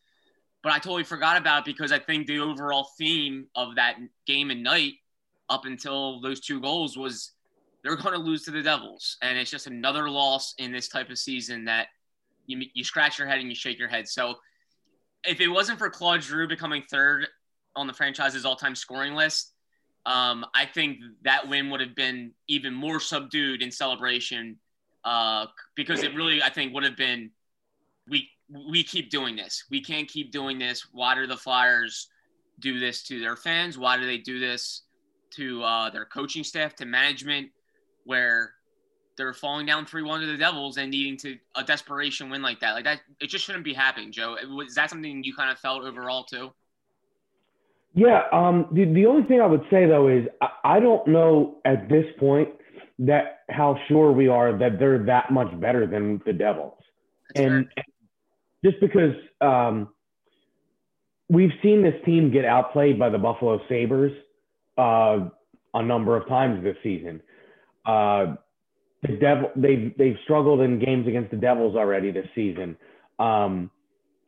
But 0.62 0.72
I 0.72 0.80
totally 0.80 1.04
forgot 1.04 1.38
about 1.38 1.60
it 1.60 1.66
because 1.66 1.92
I 1.92 2.00
think 2.00 2.28
the 2.28 2.40
overall 2.40 2.90
theme 2.98 3.48
of 3.56 3.76
that 3.76 3.98
game 4.26 4.50
and 4.50 4.64
night 4.64 4.94
up 5.50 5.66
until 5.66 6.22
those 6.22 6.40
two 6.40 6.62
goals 6.62 6.98
was 6.98 7.32
they're 7.84 7.98
going 7.98 8.14
to 8.14 8.22
lose 8.22 8.44
to 8.44 8.52
the 8.52 8.62
Devils, 8.62 9.18
and 9.22 9.38
it's 9.38 9.52
just 9.52 9.68
another 9.68 10.10
loss 10.10 10.56
in 10.58 10.72
this 10.72 10.88
type 10.88 11.10
of 11.10 11.18
season 11.18 11.66
that 11.66 11.88
you 12.46 12.64
you 12.74 12.84
scratch 12.84 13.20
your 13.20 13.28
head 13.28 13.40
and 13.40 13.50
you 13.50 13.56
shake 13.56 13.78
your 13.78 13.90
head. 13.90 14.08
So 14.08 14.36
if 15.26 15.42
it 15.42 15.48
wasn't 15.48 15.80
for 15.80 15.90
Claude 15.90 16.24
Giroux 16.24 16.48
becoming 16.48 16.84
third 16.90 17.28
on 17.76 17.88
the 17.88 17.94
franchise's 17.94 18.46
all-time 18.46 18.76
scoring 18.76 19.16
list, 19.16 19.54
um, 20.06 20.46
I 20.54 20.66
think 20.66 21.00
that 21.24 21.48
win 21.48 21.70
would 21.70 21.82
have 21.82 21.96
been 21.96 22.32
even 22.48 22.74
more 22.74 23.00
subdued 23.00 23.62
in 23.62 23.72
celebration 23.72 24.58
uh, 25.06 25.48
because 25.76 26.04
it 26.04 26.16
really, 26.16 26.42
I 26.42 26.50
think, 26.50 26.74
would 26.74 26.84
have 26.84 26.98
been 26.98 27.32
we 28.08 28.30
we 28.50 28.84
keep 28.84 29.10
doing 29.10 29.36
this. 29.36 29.64
We 29.70 29.82
can't 29.82 30.08
keep 30.08 30.32
doing 30.32 30.60
this. 30.60 30.88
Why 30.92 31.16
do 31.16 31.28
the 31.28 31.38
Flyers 31.38 32.10
do 32.60 32.80
this 32.80 33.04
to 33.04 33.20
their 33.20 33.36
fans? 33.36 33.78
Why 33.78 33.98
do 33.98 34.06
they 34.06 34.18
do 34.18 34.40
this 34.40 34.84
to 35.32 35.64
uh, 35.64 35.90
their 35.90 36.06
coaching 36.06 36.44
staff, 36.44 36.76
to 36.76 36.86
management, 36.86 37.50
where 38.04 38.54
they're 39.18 39.34
falling 39.34 39.66
down 39.66 39.86
three 39.86 40.04
one 40.04 40.22
to 40.22 40.28
the 40.28 40.38
Devils 40.38 40.78
and 40.78 40.92
needing 40.92 41.18
to 41.18 41.38
a 41.56 41.64
desperation 41.64 42.30
win 42.30 42.42
like 42.42 42.60
that? 42.60 42.74
Like 42.74 42.86
that, 42.86 43.02
it 43.20 43.28
just 43.28 43.46
shouldn't 43.46 43.64
be 43.64 43.74
happening, 43.74 44.12
Joe. 44.12 44.38
Is 44.66 44.76
that 44.76 44.90
something 44.90 45.24
you 45.24 45.36
kind 45.36 45.52
of 45.52 45.58
felt 45.58 45.84
overall 45.84 46.24
too? 46.24 46.52
Yeah. 47.96 48.24
Um, 48.32 48.68
the, 48.72 48.86
the 48.86 49.06
only 49.06 49.24
thing 49.28 49.40
I 49.40 49.46
would 49.46 49.66
say 49.70 49.86
though 49.86 50.08
is 50.08 50.26
I, 50.42 50.50
I 50.64 50.80
don't 50.80 51.08
know 51.08 51.58
at 51.66 51.90
this 51.90 52.06
point 52.20 52.50
that 53.00 53.40
how 53.50 53.78
sure 53.88 54.12
we 54.12 54.28
are 54.28 54.58
that 54.58 54.80
they're 54.80 55.04
that 55.06 55.32
much 55.32 55.60
better 55.60 55.88
than 55.88 56.22
the 56.26 56.34
Devils. 56.34 56.78
And, 57.36 57.68
and, 57.76 57.86
just 58.64 58.80
because 58.80 59.16
um, 59.42 59.90
we've 61.30 61.52
seen 61.62 61.82
this 61.82 61.96
team 62.06 62.32
get 62.32 62.46
outplayed 62.46 63.00
by 63.00 63.10
the 63.10 63.18
Buffalo 63.18 63.60
Sabres 63.68 64.14
uh, 64.78 65.30
a 65.74 65.84
number 65.84 66.16
of 66.16 66.28
times 66.28 66.64
this 66.64 66.78
season. 66.84 67.22
Uh, 67.86 68.36
the 69.02 69.18
devil 69.18 69.52
they've 69.58 69.92
they've 69.98 70.16
struggled 70.24 70.62
in 70.62 70.80
games 70.80 71.08
against 71.08 71.32
the 71.32 71.38
Devils 71.38 71.76
already 71.76 72.12
this 72.12 72.28
season. 72.34 72.78
Um, 73.20 73.70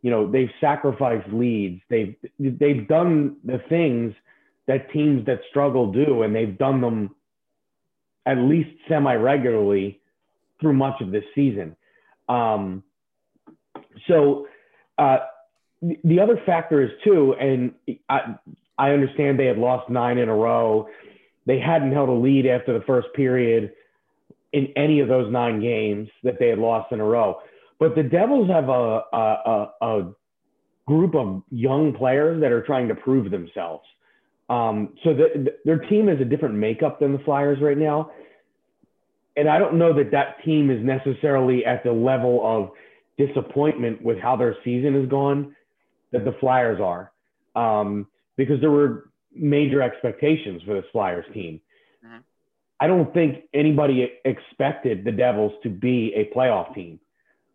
you 0.02 0.12
know 0.12 0.30
they've 0.30 0.52
sacrificed 0.62 1.28
leads 1.34 1.82
they've 1.90 2.16
they've 2.38 2.88
done 2.88 3.38
the 3.44 3.60
things 3.70 4.14
that 4.68 4.92
teams 4.92 5.26
that 5.26 5.40
struggle 5.50 5.92
do 5.92 6.22
and 6.22 6.36
they've 6.36 6.58
done 6.60 6.80
them 6.80 7.16
at 8.26 8.38
least 8.38 8.70
semi 8.88 9.16
regularly 9.16 10.02
through 10.60 10.74
much 10.74 11.02
of 11.02 11.12
this 11.12 11.24
season. 11.34 11.76
Um, 12.28 12.84
so 14.08 14.48
uh, 14.98 15.18
the 15.82 16.20
other 16.20 16.42
factor 16.46 16.82
is 16.82 16.90
too 17.04 17.36
and 17.40 17.74
I, 18.10 18.36
I 18.78 18.92
understand 18.92 19.40
they 19.40 19.46
had 19.46 19.58
lost 19.58 19.90
nine 19.90 20.18
in 20.18 20.30
a 20.30 20.36
row. 20.36 20.88
They 21.46 21.60
hadn't 21.60 21.92
held 21.92 22.10
a 22.10 22.14
lead 22.14 22.46
after 22.46 22.78
the 22.78 22.84
first 22.86 23.08
period 23.14 23.72
in 24.54 24.68
any 24.76 25.00
of 25.00 25.08
those 25.08 25.32
nine 25.32 25.60
games 25.60 26.10
that 26.24 26.40
they 26.40 26.48
had 26.48 26.60
lost 26.60 26.92
in 26.92 27.00
a 27.00 27.04
row. 27.04 27.40
But 27.80 27.96
the 27.96 28.04
Devils 28.04 28.50
have 28.50 28.70
a, 28.70 29.02
a, 29.14 29.72
a, 29.82 30.14
group 30.88 31.16
of 31.16 31.42
young 31.50 31.94
players 31.94 32.40
that 32.42 32.52
are 32.52 32.62
trying 32.62 32.88
to 32.88 32.94
prove 32.94 33.32
themselves. 33.32 33.84
Um, 34.50 34.94
so 35.04 35.14
the, 35.14 35.56
their 35.66 35.80
team 35.80 36.10
is 36.10 36.22
a 36.22 36.26
different 36.26 36.56
makeup 36.56 37.00
than 37.00 37.14
the 37.14 37.20
Flyers 37.20 37.60
right 37.62 37.78
now. 37.78 38.12
And 39.38 39.50
I 39.50 39.60
don't 39.60 39.78
know 39.78 39.94
that 39.94 40.12
that 40.12 40.44
team 40.46 40.70
is 40.70 40.84
necessarily 40.84 41.66
at 41.66 41.84
the 41.84 41.92
level 41.92 42.42
of 42.44 42.72
disappointment 43.18 44.02
with 44.02 44.20
how 44.20 44.36
their 44.36 44.56
season 44.64 45.00
has 45.00 45.10
gone 45.10 45.56
that 46.12 46.26
the 46.26 46.36
Flyers 46.40 46.80
are. 46.80 47.12
Um, 47.56 48.08
because 48.38 48.60
there 48.62 48.72
were 48.72 49.10
major 49.34 49.82
expectations 49.82 50.62
for 50.66 50.76
this 50.76 50.86
Flyers 50.92 51.26
team. 51.34 51.60
Mm-hmm. 52.06 52.18
I 52.80 52.88
don't 52.88 53.14
think 53.14 53.46
anybody 53.54 54.12
expected 54.26 55.04
the 55.06 55.12
Devils 55.12 55.54
to 55.64 55.70
be 55.70 56.14
a 56.16 56.36
playoff 56.38 56.74
team. 56.76 57.00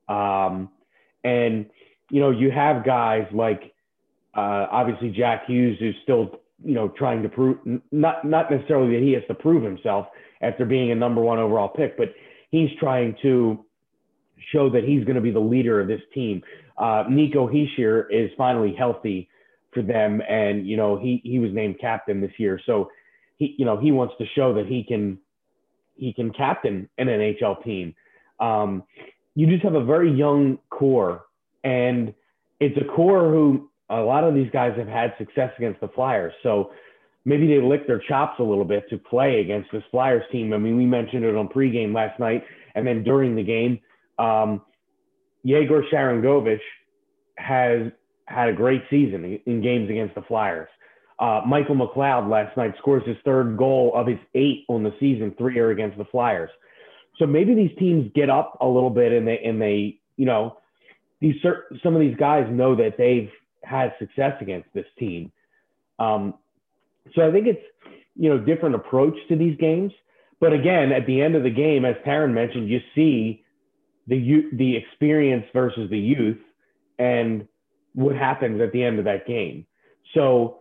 Um, 0.08 0.70
and, 1.22 1.66
you 2.10 2.20
know, 2.20 2.30
you 2.30 2.50
have 2.50 2.84
guys 2.84 3.26
like 3.32 3.74
uh, 4.34 4.66
obviously 4.70 5.10
Jack 5.10 5.46
Hughes, 5.46 5.78
who's 5.78 5.94
still, 6.02 6.39
you 6.64 6.74
know, 6.74 6.88
trying 6.88 7.22
to 7.22 7.28
prove, 7.28 7.58
not, 7.90 8.24
not 8.24 8.50
necessarily 8.50 8.94
that 8.94 9.02
he 9.02 9.12
has 9.12 9.22
to 9.28 9.34
prove 9.34 9.62
himself 9.62 10.06
after 10.42 10.64
being 10.64 10.90
a 10.90 10.94
number 10.94 11.20
one 11.20 11.38
overall 11.38 11.68
pick, 11.68 11.96
but 11.96 12.14
he's 12.50 12.70
trying 12.78 13.16
to 13.22 13.64
show 14.52 14.70
that 14.70 14.84
he's 14.84 15.04
going 15.04 15.16
to 15.16 15.22
be 15.22 15.30
the 15.30 15.38
leader 15.38 15.80
of 15.80 15.88
this 15.88 16.00
team. 16.14 16.42
Uh, 16.76 17.04
Nico 17.08 17.48
Hischier 17.48 18.04
is 18.10 18.30
finally 18.36 18.74
healthy 18.76 19.28
for 19.72 19.82
them, 19.82 20.20
and 20.28 20.66
you 20.66 20.76
know 20.76 20.98
he 20.98 21.20
he 21.24 21.38
was 21.38 21.50
named 21.52 21.76
captain 21.80 22.20
this 22.20 22.32
year, 22.38 22.60
so 22.66 22.90
he 23.36 23.54
you 23.58 23.64
know 23.64 23.76
he 23.76 23.92
wants 23.92 24.14
to 24.18 24.24
show 24.34 24.54
that 24.54 24.66
he 24.66 24.82
can 24.82 25.18
he 25.96 26.12
can 26.12 26.32
captain 26.32 26.88
an 26.98 27.06
NHL 27.06 27.62
team. 27.62 27.94
Um, 28.40 28.82
you 29.34 29.46
just 29.46 29.62
have 29.62 29.74
a 29.74 29.84
very 29.84 30.10
young 30.10 30.58
core, 30.70 31.26
and 31.62 32.14
it's 32.58 32.76
a 32.78 32.84
core 32.84 33.30
who 33.30 33.69
a 33.90 34.00
lot 34.00 34.24
of 34.24 34.34
these 34.34 34.50
guys 34.52 34.72
have 34.78 34.88
had 34.88 35.14
success 35.18 35.52
against 35.58 35.80
the 35.80 35.88
Flyers. 35.88 36.32
So 36.42 36.70
maybe 37.24 37.46
they 37.46 37.60
lick 37.60 37.86
their 37.86 37.98
chops 37.98 38.38
a 38.38 38.42
little 38.42 38.64
bit 38.64 38.88
to 38.90 38.98
play 38.98 39.40
against 39.40 39.70
this 39.72 39.82
Flyers 39.90 40.22
team. 40.32 40.52
I 40.52 40.58
mean, 40.58 40.76
we 40.76 40.86
mentioned 40.86 41.24
it 41.24 41.34
on 41.34 41.48
pregame 41.48 41.94
last 41.94 42.18
night, 42.18 42.44
and 42.74 42.86
then 42.86 43.02
during 43.02 43.34
the 43.34 43.42
game, 43.42 43.80
um, 44.18 44.62
Yegor 45.42 45.84
Sharangovich 45.92 46.60
has 47.36 47.90
had 48.26 48.48
a 48.48 48.52
great 48.52 48.82
season 48.90 49.40
in 49.46 49.60
games 49.60 49.90
against 49.90 50.14
the 50.14 50.22
Flyers. 50.22 50.68
Uh, 51.18 51.42
Michael 51.46 51.74
McLeod 51.74 52.30
last 52.30 52.56
night 52.56 52.74
scores 52.78 53.02
his 53.06 53.16
third 53.24 53.56
goal 53.58 53.92
of 53.94 54.06
his 54.06 54.18
eight 54.34 54.64
on 54.68 54.82
the 54.82 54.94
season, 54.98 55.34
three 55.36 55.58
are 55.58 55.70
against 55.70 55.98
the 55.98 56.04
Flyers. 56.06 56.50
So 57.18 57.26
maybe 57.26 57.54
these 57.54 57.76
teams 57.78 58.10
get 58.14 58.30
up 58.30 58.56
a 58.60 58.66
little 58.66 58.88
bit 58.88 59.12
and 59.12 59.28
they 59.28 59.38
and 59.40 59.60
they 59.60 59.98
you 60.16 60.24
know 60.24 60.56
these 61.20 61.34
some 61.82 61.94
of 61.94 62.00
these 62.00 62.16
guys 62.16 62.46
know 62.50 62.74
that 62.76 62.96
they've 62.96 63.30
had 63.62 63.94
success 63.98 64.34
against 64.40 64.68
this 64.74 64.86
team. 64.98 65.32
Um, 65.98 66.34
so 67.14 67.26
I 67.26 67.32
think 67.32 67.46
it's 67.46 67.62
you 68.16 68.28
know 68.28 68.38
different 68.38 68.74
approach 68.74 69.16
to 69.28 69.36
these 69.36 69.56
games. 69.58 69.92
But 70.40 70.52
again, 70.52 70.92
at 70.92 71.06
the 71.06 71.20
end 71.20 71.34
of 71.34 71.42
the 71.42 71.50
game, 71.50 71.84
as 71.84 71.96
Taryn 72.06 72.32
mentioned, 72.32 72.68
you 72.68 72.80
see 72.94 73.44
the 74.06 74.48
the 74.52 74.76
experience 74.76 75.46
versus 75.52 75.90
the 75.90 75.98
youth 75.98 76.40
and 76.98 77.46
what 77.94 78.16
happens 78.16 78.60
at 78.60 78.72
the 78.72 78.82
end 78.82 78.98
of 78.98 79.04
that 79.04 79.26
game. 79.26 79.66
So, 80.14 80.60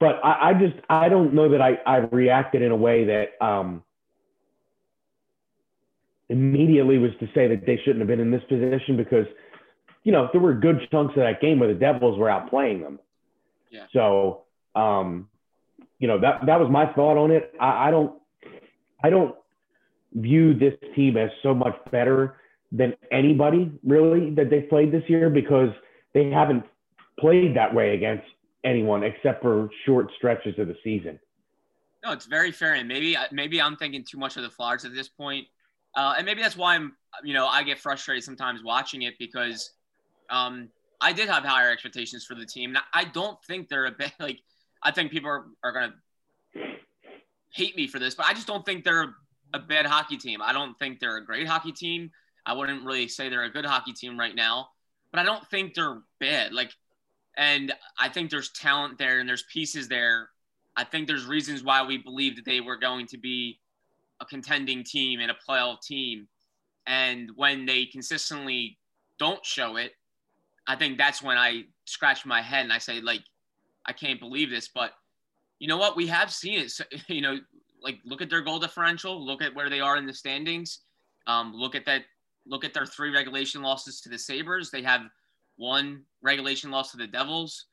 but 0.00 0.20
I, 0.24 0.50
I 0.50 0.54
just 0.54 0.76
I 0.88 1.08
don't 1.08 1.34
know 1.34 1.48
that 1.50 1.60
I 1.60 1.78
I 1.86 1.96
reacted 1.98 2.62
in 2.62 2.72
a 2.72 2.76
way 2.76 3.04
that 3.04 3.44
um, 3.44 3.82
immediately 6.28 6.98
was 6.98 7.12
to 7.20 7.26
say 7.34 7.48
that 7.48 7.64
they 7.66 7.76
shouldn't 7.78 8.00
have 8.00 8.08
been 8.08 8.20
in 8.20 8.30
this 8.30 8.42
position 8.48 8.96
because, 8.96 9.26
you 10.08 10.12
know, 10.12 10.26
there 10.32 10.40
were 10.40 10.54
good 10.54 10.88
chunks 10.90 11.12
of 11.18 11.22
that 11.22 11.38
game 11.42 11.58
where 11.58 11.68
the 11.68 11.78
Devils 11.78 12.18
were 12.18 12.28
outplaying 12.28 12.80
them. 12.80 12.98
Yeah. 13.70 13.84
So, 13.92 14.44
um, 14.74 15.28
you 15.98 16.08
know, 16.08 16.18
that 16.18 16.46
that 16.46 16.58
was 16.58 16.70
my 16.70 16.90
thought 16.94 17.18
on 17.18 17.30
it. 17.30 17.52
I, 17.60 17.88
I 17.88 17.90
don't, 17.90 18.14
I 19.04 19.10
don't 19.10 19.34
view 20.14 20.54
this 20.54 20.72
team 20.96 21.18
as 21.18 21.28
so 21.42 21.52
much 21.52 21.76
better 21.92 22.40
than 22.72 22.94
anybody 23.12 23.70
really 23.84 24.30
that 24.30 24.48
they 24.48 24.62
played 24.62 24.92
this 24.92 25.02
year 25.08 25.28
because 25.28 25.68
they 26.14 26.30
haven't 26.30 26.64
played 27.20 27.54
that 27.54 27.74
way 27.74 27.94
against 27.94 28.24
anyone 28.64 29.02
except 29.02 29.42
for 29.42 29.68
short 29.84 30.10
stretches 30.16 30.58
of 30.58 30.68
the 30.68 30.76
season. 30.82 31.20
No, 32.02 32.12
it's 32.12 32.24
very 32.24 32.50
fair, 32.50 32.76
and 32.76 32.88
maybe 32.88 33.14
maybe 33.30 33.60
I'm 33.60 33.76
thinking 33.76 34.06
too 34.10 34.16
much 34.16 34.38
of 34.38 34.42
the 34.42 34.48
Flyers 34.48 34.86
at 34.86 34.94
this 34.94 35.10
point. 35.10 35.48
Uh, 35.94 36.14
and 36.16 36.24
maybe 36.24 36.40
that's 36.40 36.56
why 36.56 36.76
I'm, 36.76 36.96
you 37.24 37.34
know, 37.34 37.46
I 37.46 37.62
get 37.62 37.78
frustrated 37.78 38.24
sometimes 38.24 38.62
watching 38.64 39.02
it 39.02 39.18
because 39.18 39.74
um, 40.30 40.68
I 41.00 41.12
did 41.12 41.28
have 41.28 41.44
higher 41.44 41.70
expectations 41.70 42.24
for 42.24 42.34
the 42.34 42.46
team. 42.46 42.76
I 42.92 43.04
don't 43.04 43.38
think 43.44 43.68
they're 43.68 43.86
a 43.86 43.92
bad, 43.92 44.12
like, 44.20 44.40
I 44.82 44.90
think 44.90 45.10
people 45.10 45.30
are, 45.30 45.46
are 45.64 45.72
going 45.72 45.90
to 45.90 46.60
hate 47.52 47.76
me 47.76 47.86
for 47.86 47.98
this, 47.98 48.14
but 48.14 48.26
I 48.26 48.34
just 48.34 48.46
don't 48.46 48.64
think 48.64 48.84
they're 48.84 49.14
a 49.54 49.58
bad 49.58 49.86
hockey 49.86 50.16
team. 50.16 50.40
I 50.42 50.52
don't 50.52 50.78
think 50.78 51.00
they're 51.00 51.16
a 51.16 51.24
great 51.24 51.46
hockey 51.46 51.72
team. 51.72 52.10
I 52.44 52.52
wouldn't 52.52 52.84
really 52.84 53.08
say 53.08 53.28
they're 53.28 53.44
a 53.44 53.50
good 53.50 53.64
hockey 53.64 53.92
team 53.92 54.18
right 54.18 54.34
now, 54.34 54.68
but 55.10 55.20
I 55.20 55.24
don't 55.24 55.46
think 55.48 55.74
they're 55.74 56.00
bad. 56.20 56.52
Like, 56.52 56.72
and 57.36 57.72
I 57.98 58.08
think 58.08 58.30
there's 58.30 58.50
talent 58.50 58.98
there 58.98 59.20
and 59.20 59.28
there's 59.28 59.44
pieces 59.52 59.88
there. 59.88 60.30
I 60.76 60.84
think 60.84 61.06
there's 61.06 61.26
reasons 61.26 61.62
why 61.62 61.84
we 61.84 61.98
believe 61.98 62.36
that 62.36 62.44
they 62.44 62.60
were 62.60 62.76
going 62.76 63.06
to 63.08 63.18
be 63.18 63.58
a 64.20 64.24
contending 64.24 64.84
team 64.84 65.20
and 65.20 65.30
a 65.30 65.36
playoff 65.48 65.82
team. 65.82 66.28
And 66.86 67.30
when 67.36 67.66
they 67.66 67.86
consistently 67.86 68.78
don't 69.18 69.44
show 69.44 69.76
it, 69.76 69.92
I 70.68 70.76
think 70.76 70.98
that's 70.98 71.22
when 71.22 71.38
I 71.38 71.64
scratch 71.86 72.26
my 72.26 72.42
head 72.42 72.62
and 72.64 72.72
I 72.72 72.78
say, 72.78 73.00
like, 73.00 73.22
I 73.86 73.92
can't 73.92 74.20
believe 74.20 74.50
this. 74.50 74.68
But 74.68 74.92
you 75.58 75.66
know 75.66 75.78
what? 75.78 75.96
We 75.96 76.06
have 76.06 76.30
seen 76.30 76.60
it. 76.60 76.70
So, 76.70 76.84
you 77.08 77.22
know, 77.22 77.38
like 77.82 77.98
look 78.04 78.22
at 78.22 78.30
their 78.30 78.42
goal 78.42 78.58
differential, 78.58 79.24
look 79.24 79.42
at 79.42 79.54
where 79.54 79.70
they 79.70 79.80
are 79.80 79.96
in 79.96 80.06
the 80.06 80.12
standings. 80.12 80.80
Um, 81.26 81.52
look 81.54 81.74
at 81.74 81.84
that. 81.86 82.02
Look 82.46 82.64
at 82.64 82.72
their 82.72 82.86
three 82.86 83.10
regulation 83.10 83.60
losses 83.60 84.00
to 84.02 84.08
the 84.08 84.18
Sabres. 84.18 84.70
They 84.70 84.82
have 84.82 85.02
one 85.56 86.02
regulation 86.22 86.70
loss 86.70 86.92
to 86.92 86.96
the 86.96 87.06
Devils. 87.06 87.66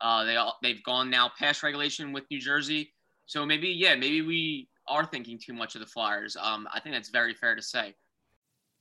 Uh, 0.00 0.24
they 0.24 0.36
all, 0.36 0.56
they've 0.62 0.82
gone 0.84 1.10
now 1.10 1.30
past 1.38 1.62
regulation 1.62 2.12
with 2.12 2.24
New 2.30 2.40
Jersey. 2.40 2.92
So 3.26 3.44
maybe 3.44 3.68
yeah, 3.68 3.94
maybe 3.94 4.22
we 4.22 4.68
are 4.88 5.04
thinking 5.04 5.38
too 5.38 5.52
much 5.52 5.74
of 5.74 5.80
the 5.80 5.86
Flyers. 5.86 6.36
Um, 6.40 6.66
I 6.72 6.80
think 6.80 6.94
that's 6.94 7.10
very 7.10 7.34
fair 7.34 7.54
to 7.54 7.62
say. 7.62 7.94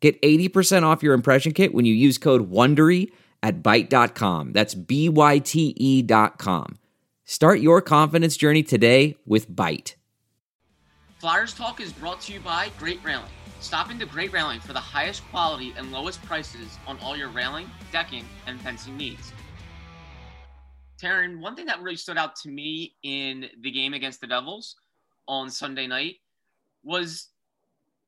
Get 0.00 0.20
80% 0.22 0.82
off 0.82 1.02
your 1.02 1.14
impression 1.14 1.52
kit 1.52 1.74
when 1.74 1.84
you 1.84 1.94
use 1.94 2.18
code 2.18 2.50
WONDERY 2.50 3.10
at 3.42 3.62
Byte.com. 3.62 4.52
That's 4.52 4.74
B-Y-T-E 4.74 6.02
dot 6.02 6.38
com. 6.38 6.78
Start 7.24 7.60
your 7.60 7.80
confidence 7.80 8.36
journey 8.36 8.62
today 8.62 9.16
with 9.24 9.50
Byte. 9.50 9.94
Flyers 11.18 11.54
Talk 11.54 11.80
is 11.80 11.92
brought 11.92 12.20
to 12.22 12.32
you 12.32 12.40
by 12.40 12.70
Great 12.78 12.98
Railing. 13.04 13.30
Stop 13.60 13.90
into 13.90 14.06
Great 14.06 14.32
Railing 14.32 14.58
for 14.60 14.72
the 14.72 14.80
highest 14.80 15.22
quality 15.30 15.74
and 15.76 15.92
lowest 15.92 16.22
prices 16.24 16.78
on 16.86 16.98
all 17.00 17.16
your 17.16 17.28
railing, 17.28 17.70
decking, 17.92 18.24
and 18.46 18.58
fencing 18.60 18.96
needs. 18.96 19.32
Taryn, 21.00 21.40
one 21.40 21.54
thing 21.56 21.66
that 21.66 21.80
really 21.82 21.96
stood 21.96 22.16
out 22.16 22.36
to 22.36 22.48
me 22.48 22.94
in 23.02 23.46
the 23.60 23.70
game 23.70 23.94
against 23.94 24.20
the 24.20 24.26
Devils– 24.26 24.76
on 25.30 25.48
Sunday 25.48 25.86
night 25.86 26.16
was 26.82 27.28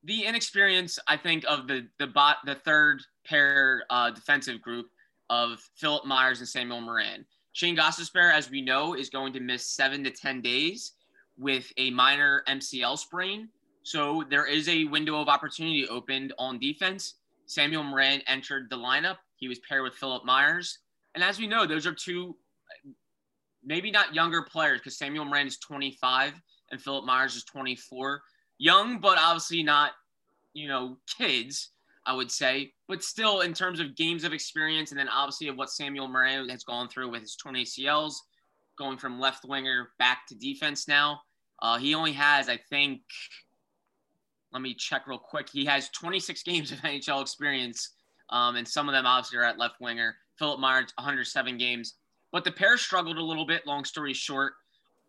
the 0.04 0.24
inexperience, 0.24 0.98
I 1.06 1.16
think, 1.16 1.44
of 1.48 1.66
the 1.66 1.86
the 1.98 2.06
bot 2.06 2.38
the 2.44 2.54
third 2.54 3.02
pair 3.24 3.84
uh, 3.90 4.10
defensive 4.10 4.60
group 4.60 4.86
of 5.30 5.60
Philip 5.76 6.04
Myers 6.04 6.40
and 6.40 6.48
Samuel 6.48 6.80
Morin. 6.80 7.24
Shane 7.52 7.76
Gostisbehere, 7.76 8.32
as 8.32 8.50
we 8.50 8.62
know, 8.62 8.94
is 8.94 9.10
going 9.10 9.32
to 9.34 9.40
miss 9.40 9.66
seven 9.66 10.02
to 10.04 10.10
ten 10.10 10.40
days 10.40 10.92
with 11.38 11.72
a 11.76 11.90
minor 11.90 12.42
MCL 12.48 12.98
sprain. 12.98 13.48
So 13.82 14.24
there 14.30 14.46
is 14.46 14.68
a 14.68 14.84
window 14.84 15.20
of 15.20 15.28
opportunity 15.28 15.88
opened 15.88 16.32
on 16.38 16.58
defense. 16.58 17.14
Samuel 17.46 17.82
Morin 17.82 18.22
entered 18.26 18.68
the 18.70 18.76
lineup. 18.76 19.16
He 19.36 19.48
was 19.48 19.58
paired 19.68 19.82
with 19.82 19.94
Philip 19.94 20.24
Myers. 20.24 20.78
And 21.14 21.24
as 21.24 21.38
we 21.38 21.46
know, 21.46 21.66
those 21.66 21.86
are 21.86 21.94
two 21.94 22.36
maybe 23.64 23.90
not 23.90 24.14
younger 24.14 24.42
players 24.42 24.80
because 24.80 24.98
Samuel 24.98 25.24
Morin 25.24 25.46
is 25.46 25.58
25 25.58 26.34
and 26.70 26.80
Philip 26.80 27.04
Myers 27.04 27.36
is 27.36 27.44
24. 27.44 28.22
Young, 28.58 28.98
but 28.98 29.18
obviously 29.18 29.62
not, 29.62 29.92
you 30.54 30.68
know, 30.68 30.98
kids, 31.18 31.70
I 32.06 32.14
would 32.14 32.30
say. 32.30 32.72
But 32.88 33.02
still, 33.02 33.40
in 33.40 33.54
terms 33.54 33.80
of 33.80 33.96
games 33.96 34.24
of 34.24 34.32
experience, 34.32 34.90
and 34.90 34.98
then 34.98 35.08
obviously 35.08 35.48
of 35.48 35.56
what 35.56 35.70
Samuel 35.70 36.08
Morin 36.08 36.48
has 36.48 36.64
gone 36.64 36.88
through 36.88 37.10
with 37.10 37.22
his 37.22 37.36
20 37.36 37.64
ACLs, 37.64 38.14
going 38.78 38.98
from 38.98 39.20
left 39.20 39.44
winger 39.44 39.90
back 39.98 40.26
to 40.28 40.34
defense 40.34 40.88
now. 40.88 41.20
Uh, 41.60 41.78
he 41.78 41.94
only 41.94 42.12
has, 42.12 42.48
I 42.48 42.56
think, 42.56 43.00
let 44.52 44.62
me 44.62 44.74
check 44.74 45.06
real 45.06 45.18
quick. 45.18 45.48
He 45.48 45.64
has 45.64 45.88
26 45.90 46.42
games 46.42 46.72
of 46.72 46.78
NHL 46.82 47.22
experience, 47.22 47.94
um, 48.30 48.56
and 48.56 48.66
some 48.66 48.88
of 48.88 48.94
them 48.94 49.06
obviously 49.06 49.38
are 49.38 49.44
at 49.44 49.58
left 49.58 49.80
winger. 49.80 50.16
Philip 50.38 50.60
Myers, 50.60 50.92
107 50.96 51.58
games. 51.58 51.94
But 52.32 52.44
the 52.44 52.52
pair 52.52 52.76
struggled 52.78 53.18
a 53.18 53.22
little 53.22 53.46
bit, 53.46 53.66
long 53.66 53.84
story 53.84 54.14
short. 54.14 54.54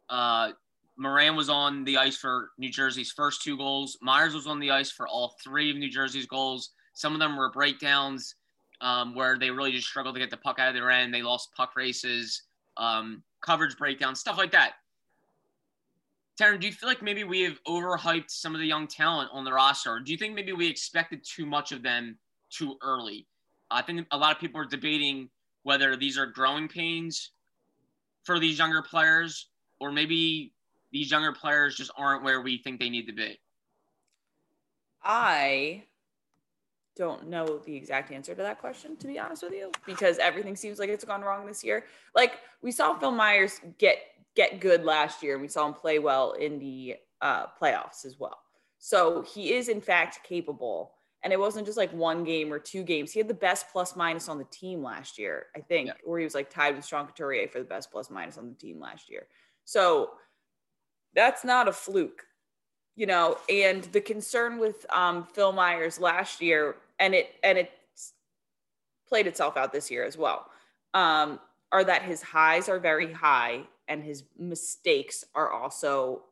Uh, 0.09 0.51
Morin 0.97 1.35
was 1.35 1.49
on 1.49 1.83
the 1.83 1.97
ice 1.97 2.17
for 2.17 2.51
New 2.57 2.69
Jersey's 2.69 3.11
first 3.11 3.41
two 3.41 3.57
goals. 3.57 3.97
Myers 4.01 4.33
was 4.33 4.47
on 4.47 4.59
the 4.59 4.71
ice 4.71 4.91
for 4.91 5.07
all 5.07 5.35
three 5.43 5.71
of 5.71 5.77
New 5.77 5.89
Jersey's 5.89 6.27
goals. 6.27 6.71
Some 6.93 7.13
of 7.13 7.19
them 7.19 7.35
were 7.35 7.51
breakdowns 7.51 8.35
um, 8.81 9.15
where 9.15 9.39
they 9.39 9.49
really 9.49 9.71
just 9.71 9.87
struggled 9.87 10.15
to 10.15 10.19
get 10.19 10.29
the 10.29 10.37
puck 10.37 10.59
out 10.59 10.67
of 10.67 10.75
their 10.75 10.91
end. 10.91 11.13
They 11.13 11.21
lost 11.21 11.53
puck 11.55 11.75
races, 11.75 12.43
um, 12.77 13.23
coverage 13.41 13.77
breakdowns, 13.77 14.19
stuff 14.19 14.37
like 14.37 14.51
that. 14.51 14.73
Taryn, 16.39 16.59
do 16.59 16.67
you 16.67 16.73
feel 16.73 16.89
like 16.89 17.01
maybe 17.01 17.23
we 17.23 17.41
have 17.41 17.61
overhyped 17.67 18.29
some 18.29 18.55
of 18.55 18.61
the 18.61 18.67
young 18.67 18.87
talent 18.87 19.29
on 19.31 19.43
the 19.43 19.53
roster? 19.53 19.99
Do 19.99 20.11
you 20.11 20.17
think 20.17 20.33
maybe 20.35 20.51
we 20.51 20.67
expected 20.67 21.23
too 21.23 21.45
much 21.45 21.71
of 21.71 21.83
them 21.83 22.17
too 22.49 22.75
early? 22.81 23.27
I 23.69 23.81
think 23.81 24.05
a 24.11 24.17
lot 24.17 24.35
of 24.35 24.39
people 24.39 24.59
are 24.59 24.65
debating 24.65 25.29
whether 25.63 25.95
these 25.95 26.17
are 26.17 26.25
growing 26.25 26.67
pains 26.67 27.31
for 28.23 28.39
these 28.39 28.57
younger 28.57 28.81
players 28.81 29.49
or 29.79 29.91
maybe 29.91 30.53
these 30.93 31.11
younger 31.11 31.33
players 31.33 31.75
just 31.75 31.91
aren't 31.97 32.23
where 32.23 32.41
we 32.41 32.57
think 32.57 32.79
they 32.79 32.89
need 32.89 33.07
to 33.07 33.13
be? 33.13 33.37
I 35.03 35.83
don't 36.95 37.27
know 37.27 37.57
the 37.65 37.75
exact 37.75 38.11
answer 38.11 38.35
to 38.35 38.41
that 38.43 38.59
question, 38.59 38.95
to 38.97 39.07
be 39.07 39.19
honest 39.19 39.43
with 39.43 39.53
you, 39.53 39.71
because 39.85 40.19
everything 40.19 40.55
seems 40.55 40.77
like 40.77 40.89
it's 40.89 41.03
gone 41.03 41.21
wrong 41.21 41.45
this 41.45 41.63
year. 41.63 41.85
Like 42.15 42.33
we 42.61 42.71
saw 42.71 42.97
Phil 42.97 43.11
Myers 43.11 43.59
get 43.79 43.97
get 44.35 44.59
good 44.59 44.85
last 44.85 45.21
year, 45.23 45.33
and 45.33 45.41
we 45.41 45.47
saw 45.47 45.67
him 45.67 45.73
play 45.73 45.99
well 45.99 46.33
in 46.33 46.59
the 46.59 46.95
uh, 47.21 47.47
playoffs 47.61 48.05
as 48.05 48.19
well. 48.19 48.37
So 48.77 49.23
he 49.23 49.53
is 49.53 49.67
in 49.67 49.81
fact 49.81 50.19
capable. 50.23 50.93
And 51.23 51.31
it 51.31 51.39
wasn't 51.39 51.65
just 51.65 51.77
like 51.77 51.93
one 51.93 52.25
game 52.25 52.51
or 52.51 52.59
two 52.59 52.83
games. 52.83 53.13
He 53.13 53.19
had 53.19 53.29
the 53.29 53.33
best 53.33 53.67
plus 53.71 53.95
minus 53.95 54.27
on 54.27 54.37
the 54.37 54.43
team 54.51 54.83
last 54.83 55.17
year, 55.17 55.45
I 55.55 55.61
think, 55.61 55.87
yeah. 55.87 55.93
or 56.05 56.17
he 56.17 56.25
was 56.25 56.35
like 56.35 56.49
tied 56.49 56.75
with 56.75 56.85
Sean 56.85 57.07
Couturier 57.07 57.47
for 57.47 57.59
the 57.59 57.65
best 57.65 57.91
plus 57.91 58.09
minus 58.09 58.37
on 58.37 58.49
the 58.49 58.55
team 58.55 58.77
last 58.77 59.09
year. 59.09 59.27
So 59.63 60.09
that's 61.15 61.43
not 61.43 61.67
a 61.67 61.71
fluke, 61.71 62.25
you 62.95 63.05
know. 63.05 63.37
And 63.49 63.83
the 63.85 64.01
concern 64.01 64.59
with 64.59 64.85
um, 64.91 65.27
Phil 65.33 65.51
Myers 65.51 65.99
last 65.99 66.41
year, 66.41 66.75
and 66.99 67.13
it 67.13 67.35
and 67.43 67.57
it 67.57 67.71
played 69.07 69.27
itself 69.27 69.57
out 69.57 69.71
this 69.71 69.91
year 69.91 70.03
as 70.05 70.17
well, 70.17 70.49
um, 70.93 71.39
are 71.71 71.83
that 71.83 72.03
his 72.03 72.21
highs 72.21 72.69
are 72.69 72.79
very 72.79 73.11
high 73.11 73.63
and 73.87 74.03
his 74.03 74.23
mistakes 74.37 75.25
are 75.35 75.51
also 75.51 76.23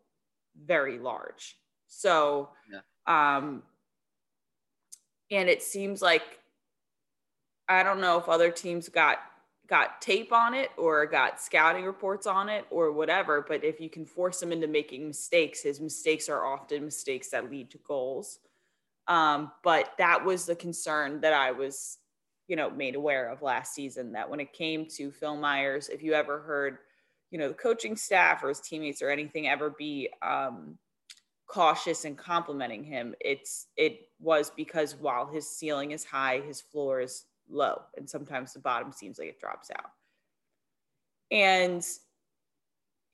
very 0.65 0.97
large. 0.97 1.57
So, 1.87 2.49
yeah. 2.71 2.79
um, 3.37 3.63
and 5.29 5.49
it 5.49 5.61
seems 5.61 6.01
like 6.01 6.39
I 7.67 7.83
don't 7.83 8.01
know 8.01 8.17
if 8.17 8.27
other 8.27 8.51
teams 8.51 8.89
got 8.89 9.19
got 9.71 10.01
tape 10.01 10.33
on 10.33 10.53
it 10.53 10.69
or 10.77 11.05
got 11.05 11.39
scouting 11.39 11.85
reports 11.85 12.27
on 12.27 12.49
it 12.49 12.65
or 12.69 12.91
whatever, 12.91 13.45
but 13.47 13.63
if 13.63 13.79
you 13.79 13.89
can 13.89 14.05
force 14.05 14.43
him 14.43 14.51
into 14.51 14.67
making 14.67 15.07
mistakes, 15.07 15.63
his 15.63 15.79
mistakes 15.79 16.27
are 16.27 16.45
often 16.45 16.83
mistakes 16.83 17.29
that 17.29 17.49
lead 17.49 17.71
to 17.71 17.77
goals. 17.77 18.39
Um, 19.07 19.49
but 19.63 19.93
that 19.97 20.25
was 20.25 20.45
the 20.45 20.57
concern 20.57 21.21
that 21.21 21.31
I 21.31 21.51
was, 21.51 21.99
you 22.49 22.57
know, 22.57 22.69
made 22.69 22.95
aware 22.95 23.29
of 23.29 23.41
last 23.41 23.73
season 23.73 24.11
that 24.11 24.29
when 24.29 24.41
it 24.41 24.51
came 24.51 24.87
to 24.97 25.09
Phil 25.09 25.37
Myers, 25.37 25.87
if 25.87 26.03
you 26.03 26.13
ever 26.15 26.41
heard, 26.41 26.79
you 27.31 27.39
know, 27.39 27.47
the 27.47 27.53
coaching 27.53 27.95
staff 27.95 28.43
or 28.43 28.49
his 28.49 28.59
teammates 28.59 29.01
or 29.01 29.09
anything 29.09 29.47
ever 29.47 29.69
be 29.69 30.09
um, 30.21 30.77
cautious 31.47 32.03
and 32.03 32.17
complimenting 32.17 32.83
him, 32.83 33.15
it's 33.21 33.67
it 33.77 34.09
was 34.19 34.51
because 34.53 34.97
while 34.97 35.27
his 35.27 35.49
ceiling 35.49 35.91
is 35.91 36.03
high, 36.03 36.41
his 36.41 36.59
floor 36.59 36.99
is 36.99 37.23
low, 37.51 37.81
and 37.97 38.09
sometimes 38.09 38.53
the 38.53 38.59
bottom 38.59 38.91
seems 38.91 39.19
like 39.19 39.29
it 39.29 39.39
drops 39.39 39.69
out. 39.71 39.91
And 41.31 41.85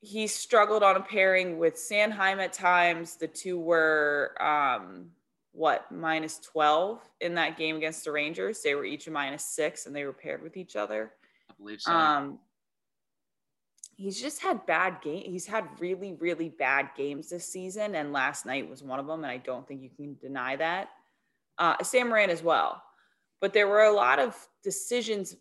he 0.00 0.26
struggled 0.26 0.82
on 0.82 0.96
a 0.96 1.00
pairing 1.00 1.58
with 1.58 1.74
Sanheim 1.74 2.38
at 2.38 2.52
times. 2.52 3.16
The 3.16 3.28
two 3.28 3.58
were 3.58 4.34
um, 4.40 5.10
what 5.52 5.90
minus 5.90 6.38
12 6.38 7.00
in 7.20 7.34
that 7.34 7.56
game 7.56 7.76
against 7.76 8.04
the 8.04 8.12
Rangers. 8.12 8.62
They 8.62 8.74
were 8.74 8.84
each 8.84 9.08
a 9.08 9.10
minus 9.10 9.44
six 9.44 9.86
and 9.86 9.94
they 9.94 10.04
were 10.04 10.12
paired 10.12 10.42
with 10.42 10.56
each 10.56 10.76
other. 10.76 11.12
I 11.50 11.54
believe 11.58 11.80
so. 11.80 11.92
Um, 11.92 12.38
he's 13.96 14.20
just 14.20 14.40
had 14.40 14.64
bad 14.66 15.00
game. 15.02 15.24
He's 15.24 15.46
had 15.46 15.64
really, 15.80 16.14
really 16.14 16.48
bad 16.48 16.90
games 16.96 17.28
this 17.28 17.44
season, 17.46 17.96
and 17.96 18.12
last 18.12 18.46
night 18.46 18.70
was 18.70 18.82
one 18.82 19.00
of 19.00 19.06
them. 19.06 19.24
And 19.24 19.30
I 19.30 19.38
don't 19.38 19.66
think 19.66 19.82
you 19.82 19.90
can 19.90 20.16
deny 20.20 20.56
that. 20.56 20.90
Uh, 21.58 21.82
Sam 21.82 22.08
Morin 22.08 22.30
as 22.30 22.42
well, 22.42 22.80
but 23.40 23.52
there 23.52 23.68
were 23.68 23.84
a 23.84 23.92
lot 23.92 24.18
of 24.18 24.36
decisions 24.62 25.36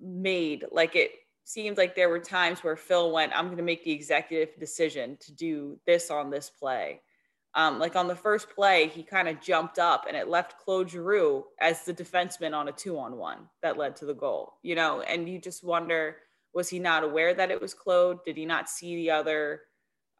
made. 0.00 0.64
Like 0.70 0.96
it 0.96 1.12
seemed 1.44 1.78
like 1.78 1.94
there 1.94 2.08
were 2.08 2.18
times 2.18 2.64
where 2.64 2.76
Phil 2.76 3.12
went, 3.12 3.32
"I'm 3.36 3.46
going 3.46 3.56
to 3.56 3.62
make 3.62 3.84
the 3.84 3.92
executive 3.92 4.58
decision 4.58 5.16
to 5.20 5.32
do 5.32 5.78
this 5.86 6.10
on 6.10 6.30
this 6.30 6.50
play." 6.50 7.00
Um, 7.54 7.78
like 7.78 7.96
on 7.96 8.06
the 8.06 8.14
first 8.14 8.50
play, 8.50 8.88
he 8.88 9.02
kind 9.02 9.28
of 9.28 9.40
jumped 9.40 9.78
up 9.78 10.04
and 10.06 10.14
it 10.14 10.28
left 10.28 10.58
Claude 10.58 10.90
Giroux 10.90 11.42
as 11.58 11.84
the 11.84 11.94
defenseman 11.94 12.54
on 12.54 12.68
a 12.68 12.72
two 12.72 12.98
on 12.98 13.16
one 13.16 13.48
that 13.62 13.78
led 13.78 13.96
to 13.96 14.04
the 14.04 14.12
goal, 14.12 14.58
you 14.62 14.74
know, 14.74 15.00
and 15.00 15.26
you 15.26 15.38
just 15.38 15.64
wonder 15.64 16.16
was 16.52 16.68
he 16.68 16.78
not 16.78 17.04
aware 17.04 17.34
that 17.34 17.50
it 17.50 17.60
was 17.60 17.74
Claude? 17.74 18.24
Did 18.24 18.36
he 18.36 18.46
not 18.46 18.68
see 18.68 18.96
the 18.96 19.10
other 19.10 19.60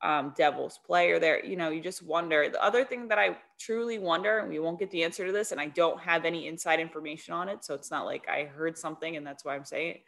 um, 0.03 0.35
Devils 0.37 0.79
player 0.85 1.19
there? 1.19 1.45
You 1.45 1.57
know, 1.57 1.71
you 1.71 1.81
just 1.81 2.03
wonder. 2.03 2.49
The 2.49 2.63
other 2.63 2.85
thing 2.85 3.09
that 3.09 3.19
I 3.19 3.37
truly 3.59 3.99
wonder, 3.99 4.39
and 4.39 4.49
we 4.49 4.59
won't 4.59 4.79
get 4.79 4.91
the 4.91 5.05
answer 5.05 5.27
to 5.27 5.33
this, 5.33 5.53
and 5.53 5.61
I 5.61 5.67
don't 5.67 6.01
have 6.01 6.25
any 6.25 6.47
inside 6.49 6.81
information 6.81 7.35
on 7.35 7.49
it, 7.49 7.65
so 7.65 7.75
it's 7.75 7.91
not 7.91 8.07
like 8.07 8.29
I 8.29 8.45
heard 8.45 8.77
something 8.77 9.17
and 9.17 9.27
that's 9.27 9.45
why 9.45 9.55
I'm 9.55 9.65
saying 9.65 9.97
it. 9.97 10.03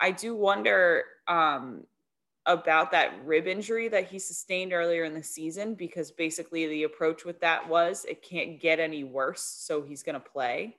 I 0.00 0.12
do 0.12 0.34
wonder 0.34 1.04
um, 1.26 1.84
about 2.46 2.92
that 2.92 3.12
rib 3.24 3.46
injury 3.46 3.88
that 3.88 4.08
he 4.08 4.18
sustained 4.18 4.72
earlier 4.72 5.04
in 5.04 5.14
the 5.14 5.22
season 5.22 5.74
because 5.74 6.10
basically 6.10 6.66
the 6.66 6.84
approach 6.84 7.24
with 7.24 7.40
that 7.40 7.68
was 7.68 8.04
it 8.08 8.22
can't 8.22 8.60
get 8.60 8.80
any 8.80 9.04
worse, 9.04 9.42
so 9.42 9.82
he's 9.82 10.02
going 10.02 10.14
to 10.14 10.20
play. 10.20 10.76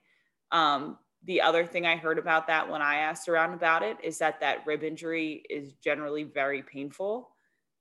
Um, 0.52 0.98
the 1.24 1.42
other 1.42 1.66
thing 1.66 1.86
I 1.86 1.96
heard 1.96 2.18
about 2.18 2.46
that 2.46 2.68
when 2.68 2.80
I 2.80 2.96
asked 2.96 3.28
around 3.28 3.52
about 3.52 3.82
it 3.82 3.98
is 4.02 4.18
that 4.18 4.40
that 4.40 4.66
rib 4.66 4.82
injury 4.82 5.44
is 5.50 5.74
generally 5.74 6.24
very 6.24 6.62
painful. 6.62 7.30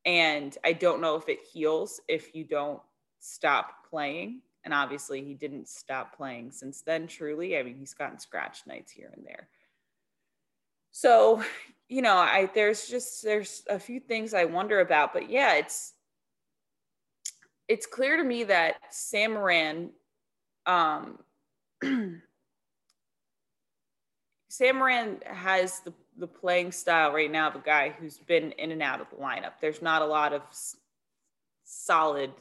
And 0.10 0.58
I 0.66 0.74
don't 0.74 1.02
know 1.02 1.18
if 1.18 1.30
it 1.30 1.42
heals 1.54 2.02
if 2.08 2.34
you 2.34 2.44
don't 2.44 2.82
stop 3.20 3.88
playing. 3.88 4.42
And 4.66 4.74
obviously, 4.74 5.24
he 5.24 5.36
didn't 5.36 5.70
stop 5.70 6.18
playing 6.18 6.50
since 6.52 6.82
then, 6.82 7.06
truly. 7.06 7.60
I 7.60 7.62
mean, 7.62 7.76
he's 7.78 7.94
gotten 7.94 8.18
scratch 8.18 8.66
nights 8.66 8.92
here 8.92 9.12
and 9.16 9.24
there. 9.24 9.50
So, 10.90 11.44
you 11.88 12.02
know, 12.02 12.16
I 12.16 12.50
there's 12.56 12.88
just 12.88 13.22
there's 13.24 13.64
a 13.70 13.78
few 13.78 14.00
things 14.00 14.34
I 14.34 14.46
wonder 14.46 14.80
about, 14.80 15.14
but 15.14 15.30
yeah, 15.30 15.58
it's 15.58 15.94
it's 17.68 17.86
clear 17.86 18.18
to 18.18 18.24
me 18.24 18.46
that 18.46 18.78
Sam 18.90 19.34
Morin 19.34 19.92
um 20.66 21.20
Sam 24.50 24.78
Morin 24.78 25.20
has 25.28 25.82
the, 25.82 25.94
the 26.20 26.28
playing 26.28 26.72
style 26.72 27.12
right 27.14 27.32
now 27.32 27.48
of 27.48 27.56
a 27.56 27.60
guy 27.60 27.96
who's 27.98 28.18
been 28.18 28.52
in 28.54 28.72
and 28.72 28.82
out 28.82 29.02
of 29.02 29.10
the 29.10 29.16
lineup. 29.16 29.54
There's 29.62 29.82
not 29.82 30.02
a 30.02 30.06
lot 30.06 30.34
of 30.34 30.42
solid 31.64 32.32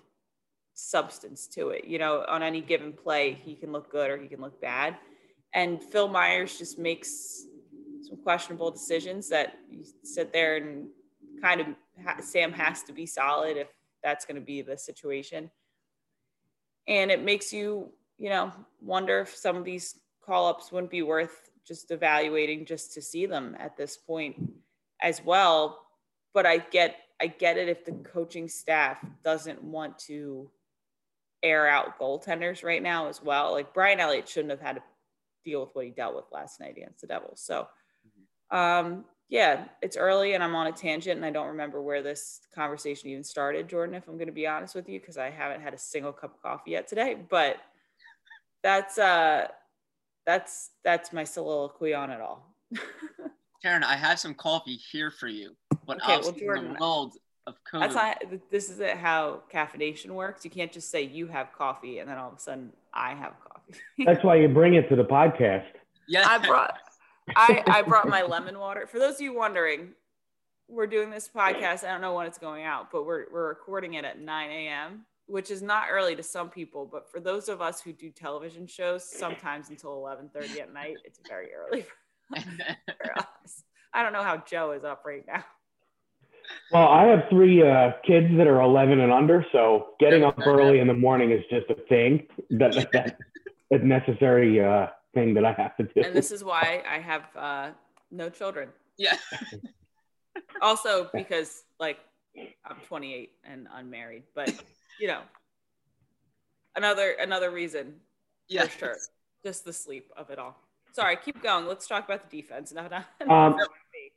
substance 0.74 1.46
to 1.48 1.70
it. 1.70 1.84
You 1.84 1.98
know, 1.98 2.24
on 2.28 2.42
any 2.42 2.60
given 2.60 2.92
play, 2.92 3.32
he 3.32 3.54
can 3.54 3.72
look 3.72 3.90
good 3.90 4.10
or 4.10 4.18
he 4.18 4.28
can 4.28 4.40
look 4.40 4.60
bad. 4.60 4.96
And 5.54 5.82
Phil 5.82 6.08
Myers 6.08 6.58
just 6.58 6.78
makes 6.78 7.44
some 8.02 8.18
questionable 8.18 8.70
decisions 8.70 9.28
that 9.28 9.54
you 9.70 9.84
sit 10.02 10.32
there 10.32 10.56
and 10.56 10.88
kind 11.40 11.60
of 11.60 11.66
ha- 12.04 12.20
Sam 12.20 12.52
has 12.52 12.82
to 12.84 12.92
be 12.92 13.06
solid 13.06 13.56
if 13.56 13.68
that's 14.02 14.24
going 14.24 14.36
to 14.36 14.44
be 14.44 14.62
the 14.62 14.76
situation. 14.76 15.50
And 16.86 17.10
it 17.10 17.22
makes 17.22 17.52
you, 17.52 17.92
you 18.18 18.30
know, 18.30 18.52
wonder 18.80 19.20
if 19.20 19.34
some 19.34 19.56
of 19.56 19.64
these 19.64 19.98
call 20.24 20.48
ups 20.48 20.72
wouldn't 20.72 20.90
be 20.90 21.02
worth 21.02 21.47
just 21.68 21.90
evaluating 21.90 22.64
just 22.64 22.94
to 22.94 23.02
see 23.02 23.26
them 23.26 23.56
at 23.58 23.76
this 23.76 23.96
point 23.96 24.36
as 25.00 25.22
well. 25.24 25.86
But 26.34 26.46
I 26.46 26.58
get 26.58 26.96
I 27.20 27.26
get 27.26 27.58
it 27.58 27.68
if 27.68 27.84
the 27.84 27.92
coaching 27.92 28.48
staff 28.48 29.04
doesn't 29.22 29.62
want 29.62 29.98
to 30.00 30.50
air 31.42 31.68
out 31.68 31.98
goaltenders 31.98 32.64
right 32.64 32.82
now 32.82 33.08
as 33.08 33.22
well. 33.22 33.52
Like 33.52 33.74
Brian 33.74 34.00
Elliott 34.00 34.28
shouldn't 34.28 34.50
have 34.50 34.60
had 34.60 34.76
to 34.76 34.82
deal 35.44 35.60
with 35.60 35.74
what 35.74 35.84
he 35.84 35.90
dealt 35.90 36.16
with 36.16 36.24
last 36.32 36.60
night 36.60 36.76
against 36.76 37.00
the 37.00 37.06
Devils. 37.06 37.40
So 37.40 37.68
um 38.50 39.04
yeah, 39.28 39.66
it's 39.82 39.98
early 39.98 40.32
and 40.32 40.42
I'm 40.42 40.54
on 40.54 40.68
a 40.68 40.72
tangent 40.72 41.16
and 41.16 41.24
I 41.24 41.30
don't 41.30 41.48
remember 41.48 41.82
where 41.82 42.02
this 42.02 42.40
conversation 42.54 43.10
even 43.10 43.22
started, 43.22 43.68
Jordan, 43.68 43.94
if 43.94 44.08
I'm 44.08 44.16
going 44.16 44.28
to 44.28 44.32
be 44.32 44.46
honest 44.46 44.74
with 44.74 44.88
you, 44.88 44.98
because 44.98 45.18
I 45.18 45.28
haven't 45.28 45.60
had 45.60 45.74
a 45.74 45.78
single 45.78 46.12
cup 46.12 46.34
of 46.34 46.42
coffee 46.42 46.70
yet 46.70 46.88
today. 46.88 47.14
But 47.28 47.58
that's 48.62 48.98
uh 48.98 49.48
that's 50.28 50.72
that's 50.84 51.10
my 51.10 51.24
soliloquy 51.24 51.94
on 51.94 52.10
it 52.10 52.20
all. 52.20 52.54
Taryn, 53.64 53.82
I 53.82 53.96
have 53.96 54.20
some 54.20 54.34
coffee 54.34 54.76
here 54.76 55.10
for 55.10 55.26
you, 55.26 55.56
but 55.86 56.02
okay, 56.02 56.18
well, 56.20 56.32
Jordan, 56.32 56.74
the 56.74 56.78
world 56.78 57.14
of 57.46 57.54
COVID. 57.72 57.80
That's 57.80 57.94
not. 57.94 58.22
This 58.50 58.68
is 58.68 58.78
it. 58.78 58.98
How 58.98 59.40
caffeination 59.50 60.10
works. 60.10 60.44
You 60.44 60.50
can't 60.50 60.70
just 60.70 60.90
say 60.90 61.02
you 61.02 61.28
have 61.28 61.54
coffee 61.54 62.00
and 62.00 62.10
then 62.10 62.18
all 62.18 62.28
of 62.28 62.36
a 62.36 62.40
sudden 62.40 62.74
I 62.92 63.14
have 63.14 63.32
coffee. 63.40 63.80
that's 64.04 64.22
why 64.22 64.36
you 64.36 64.48
bring 64.48 64.74
it 64.74 64.90
to 64.90 64.96
the 64.96 65.04
podcast. 65.04 65.64
Yeah, 66.06 66.28
I 66.28 66.46
brought. 66.46 66.78
I 67.36 67.62
I 67.66 67.82
brought 67.82 68.06
my 68.06 68.20
lemon 68.20 68.58
water. 68.58 68.86
For 68.86 68.98
those 68.98 69.14
of 69.14 69.22
you 69.22 69.34
wondering, 69.34 69.92
we're 70.68 70.86
doing 70.86 71.08
this 71.08 71.26
podcast. 71.34 71.84
I 71.84 71.92
don't 71.92 72.02
know 72.02 72.14
when 72.14 72.26
it's 72.26 72.38
going 72.38 72.64
out, 72.64 72.92
but 72.92 73.06
we're 73.06 73.24
we're 73.32 73.48
recording 73.48 73.94
it 73.94 74.04
at 74.04 74.20
9 74.20 74.50
a.m 74.50 75.06
which 75.28 75.50
is 75.50 75.62
not 75.62 75.86
early 75.90 76.16
to 76.16 76.22
some 76.22 76.48
people, 76.48 76.88
but 76.90 77.10
for 77.10 77.20
those 77.20 77.48
of 77.48 77.60
us 77.60 77.80
who 77.80 77.92
do 77.92 78.10
television 78.10 78.66
shows, 78.66 79.04
sometimes 79.04 79.68
until 79.68 79.90
11:30 79.90 80.60
at 80.60 80.72
night, 80.72 80.96
it's 81.04 81.20
very 81.28 81.48
early 81.54 81.84
for 82.34 83.18
us. 83.18 83.62
I 83.92 84.02
don't 84.02 84.12
know 84.12 84.22
how 84.22 84.38
Joe 84.38 84.72
is 84.72 84.84
up 84.84 85.02
right 85.06 85.24
now. 85.26 85.44
Well, 86.72 86.88
I 86.88 87.04
have 87.04 87.24
three 87.28 87.62
uh, 87.62 87.92
kids 88.06 88.28
that 88.36 88.46
are 88.46 88.60
11 88.60 89.00
and 89.00 89.12
under, 89.12 89.44
so 89.52 89.88
getting 90.00 90.24
up 90.24 90.38
early 90.46 90.80
in 90.80 90.86
the 90.86 90.94
morning 90.94 91.30
is 91.30 91.42
just 91.50 91.68
a 91.68 91.74
thing 91.88 92.26
that, 92.50 92.88
that 92.92 93.18
a 93.70 93.78
necessary 93.78 94.62
uh, 94.62 94.86
thing 95.14 95.34
that 95.34 95.44
I 95.44 95.52
have 95.52 95.76
to 95.76 95.82
do. 95.84 96.02
And 96.02 96.14
this 96.14 96.30
is 96.30 96.42
why 96.42 96.82
I 96.90 96.98
have 96.98 97.22
uh, 97.36 97.70
no 98.10 98.30
children. 98.30 98.70
Yeah. 98.96 99.16
also, 100.62 101.10
because 101.12 101.64
like 101.78 101.98
I'm 102.64 102.76
28 102.86 103.30
and 103.44 103.68
unmarried, 103.72 104.24
but 104.34 104.48
you 105.00 105.08
know, 105.08 105.20
another 106.76 107.12
another 107.20 107.50
reason 107.50 107.94
yeah. 108.48 108.64
for 108.64 108.78
sure. 108.78 108.96
Just 109.44 109.64
the 109.64 109.72
sleep 109.72 110.10
of 110.16 110.30
it 110.30 110.38
all. 110.38 110.56
Sorry, 110.92 111.16
keep 111.24 111.42
going. 111.42 111.66
Let's 111.66 111.86
talk 111.86 112.04
about 112.04 112.28
the 112.28 112.40
defense. 112.40 112.72
No, 112.72 112.86
no. 112.88 113.00
Um, 113.32 113.56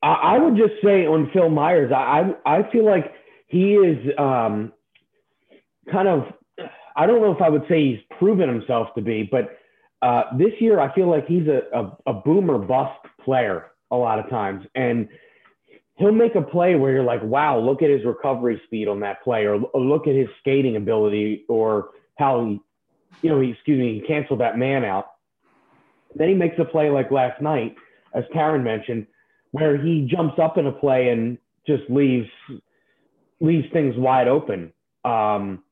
I 0.03 0.39
would 0.39 0.55
just 0.57 0.81
say 0.83 1.05
on 1.05 1.29
Phil 1.31 1.49
Myers, 1.49 1.91
I 1.91 2.33
I 2.45 2.69
feel 2.71 2.85
like 2.85 3.13
he 3.47 3.73
is 3.73 3.97
um, 4.17 4.71
kind 5.91 6.07
of, 6.07 6.23
I 6.95 7.05
don't 7.05 7.21
know 7.21 7.33
if 7.33 7.41
I 7.41 7.49
would 7.49 7.63
say 7.67 7.91
he's 7.91 7.99
proven 8.17 8.47
himself 8.47 8.87
to 8.95 9.01
be, 9.01 9.27
but 9.29 9.57
uh, 10.01 10.23
this 10.37 10.53
year 10.59 10.79
I 10.79 10.93
feel 10.95 11.09
like 11.09 11.27
he's 11.27 11.47
a, 11.47 11.61
a, 11.77 12.11
a 12.11 12.13
boomer 12.13 12.57
bust 12.57 12.99
player 13.23 13.71
a 13.91 13.95
lot 13.95 14.19
of 14.19 14.29
times. 14.29 14.65
And 14.73 15.09
he'll 15.97 16.11
make 16.11 16.35
a 16.35 16.41
play 16.41 16.75
where 16.75 16.91
you're 16.91 17.03
like, 17.03 17.23
wow, 17.23 17.59
look 17.59 17.81
at 17.81 17.89
his 17.89 18.05
recovery 18.05 18.61
speed 18.65 18.87
on 18.87 18.99
that 19.01 19.23
play, 19.23 19.45
or, 19.45 19.55
or 19.55 19.81
look 19.81 20.07
at 20.07 20.15
his 20.15 20.27
skating 20.39 20.75
ability, 20.75 21.45
or 21.47 21.89
how 22.17 22.45
he, 22.45 22.59
you 23.21 23.29
know, 23.29 23.39
he, 23.39 23.51
excuse 23.51 23.79
me, 23.79 23.99
he 23.99 24.07
canceled 24.07 24.39
that 24.39 24.57
man 24.57 24.83
out. 24.83 25.11
Then 26.15 26.29
he 26.29 26.33
makes 26.33 26.57
a 26.59 26.65
play 26.65 26.89
like 26.89 27.11
last 27.11 27.41
night, 27.41 27.75
as 28.13 28.23
Taryn 28.35 28.63
mentioned, 28.63 29.07
where 29.51 29.77
he 29.77 30.07
jumps 30.09 30.39
up 30.39 30.57
in 30.57 30.65
a 30.65 30.71
play 30.71 31.09
and 31.09 31.37
just 31.67 31.83
leaves 31.89 32.27
leaves 33.39 33.65
things 33.73 33.95
wide 33.97 34.27
open 34.27 34.71
um, 35.03 35.63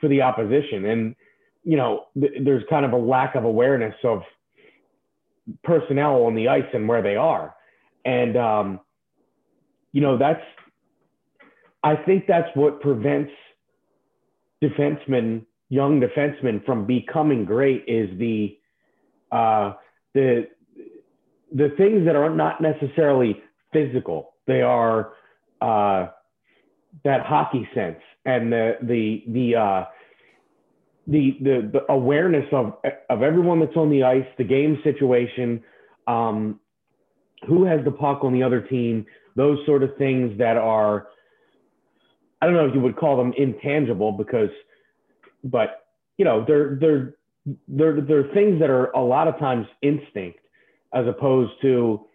for 0.00 0.08
the 0.08 0.22
opposition. 0.22 0.84
And 0.84 1.16
you 1.64 1.76
know, 1.76 2.04
th- 2.18 2.32
there's 2.44 2.62
kind 2.68 2.84
of 2.84 2.92
a 2.92 2.96
lack 2.96 3.34
of 3.34 3.44
awareness 3.44 3.94
of 4.04 4.22
personnel 5.62 6.24
on 6.24 6.34
the 6.34 6.48
ice 6.48 6.68
and 6.72 6.88
where 6.88 7.02
they 7.02 7.16
are. 7.16 7.54
And 8.04 8.36
um, 8.36 8.80
you 9.94 10.00
know, 10.00 10.18
that's 10.18 10.42
I 11.84 11.94
think 11.94 12.24
that's 12.26 12.48
what 12.54 12.80
prevents 12.80 13.30
defensemen, 14.62 15.46
young 15.68 16.00
defensemen, 16.00 16.64
from 16.66 16.84
becoming 16.84 17.44
great 17.44 17.84
is 17.86 18.10
the 18.18 18.58
uh, 19.30 19.74
the 20.12 20.48
the 21.54 21.68
things 21.78 22.04
that 22.06 22.16
are 22.16 22.28
not 22.28 22.60
necessarily 22.60 23.40
physical. 23.72 24.34
They 24.48 24.62
are 24.62 25.12
uh, 25.62 26.08
that 27.04 27.24
hockey 27.24 27.68
sense 27.72 28.00
and 28.24 28.52
the 28.52 28.72
the 28.82 29.22
the 29.28 29.56
uh, 29.56 29.84
the, 31.06 31.36
the 31.40 31.70
the 31.72 31.92
awareness 31.92 32.46
of 32.50 32.78
of 33.10 33.22
everyone 33.22 33.60
that's 33.60 33.76
on 33.76 33.90
the 33.90 34.02
ice, 34.02 34.26
the 34.38 34.44
game 34.44 34.80
situation, 34.82 35.62
um, 36.08 36.58
who 37.46 37.64
has 37.64 37.84
the 37.84 37.92
puck 37.92 38.24
on 38.24 38.32
the 38.32 38.42
other 38.42 38.60
team, 38.60 39.06
those 39.36 39.58
sort 39.66 39.82
of 39.82 39.96
things 39.96 40.38
that 40.38 40.56
are 40.56 41.08
I 42.40 42.46
don't 42.46 42.56
know 42.56 42.66
if 42.66 42.74
you 42.74 42.80
would 42.80 42.96
call 42.96 43.16
them 43.16 43.32
intangible 43.38 44.12
because, 44.12 44.50
but 45.42 45.86
you 46.18 46.26
know 46.26 46.44
they're 46.46 46.76
they're 46.78 47.14
they're 47.68 48.00
they're 48.00 48.34
things 48.34 48.60
that 48.60 48.68
are 48.68 48.90
a 48.90 49.02
lot 49.02 49.28
of 49.28 49.38
times 49.38 49.66
instinct 49.80 50.40
as 50.92 51.06
opposed 51.06 51.52
to 51.62 52.06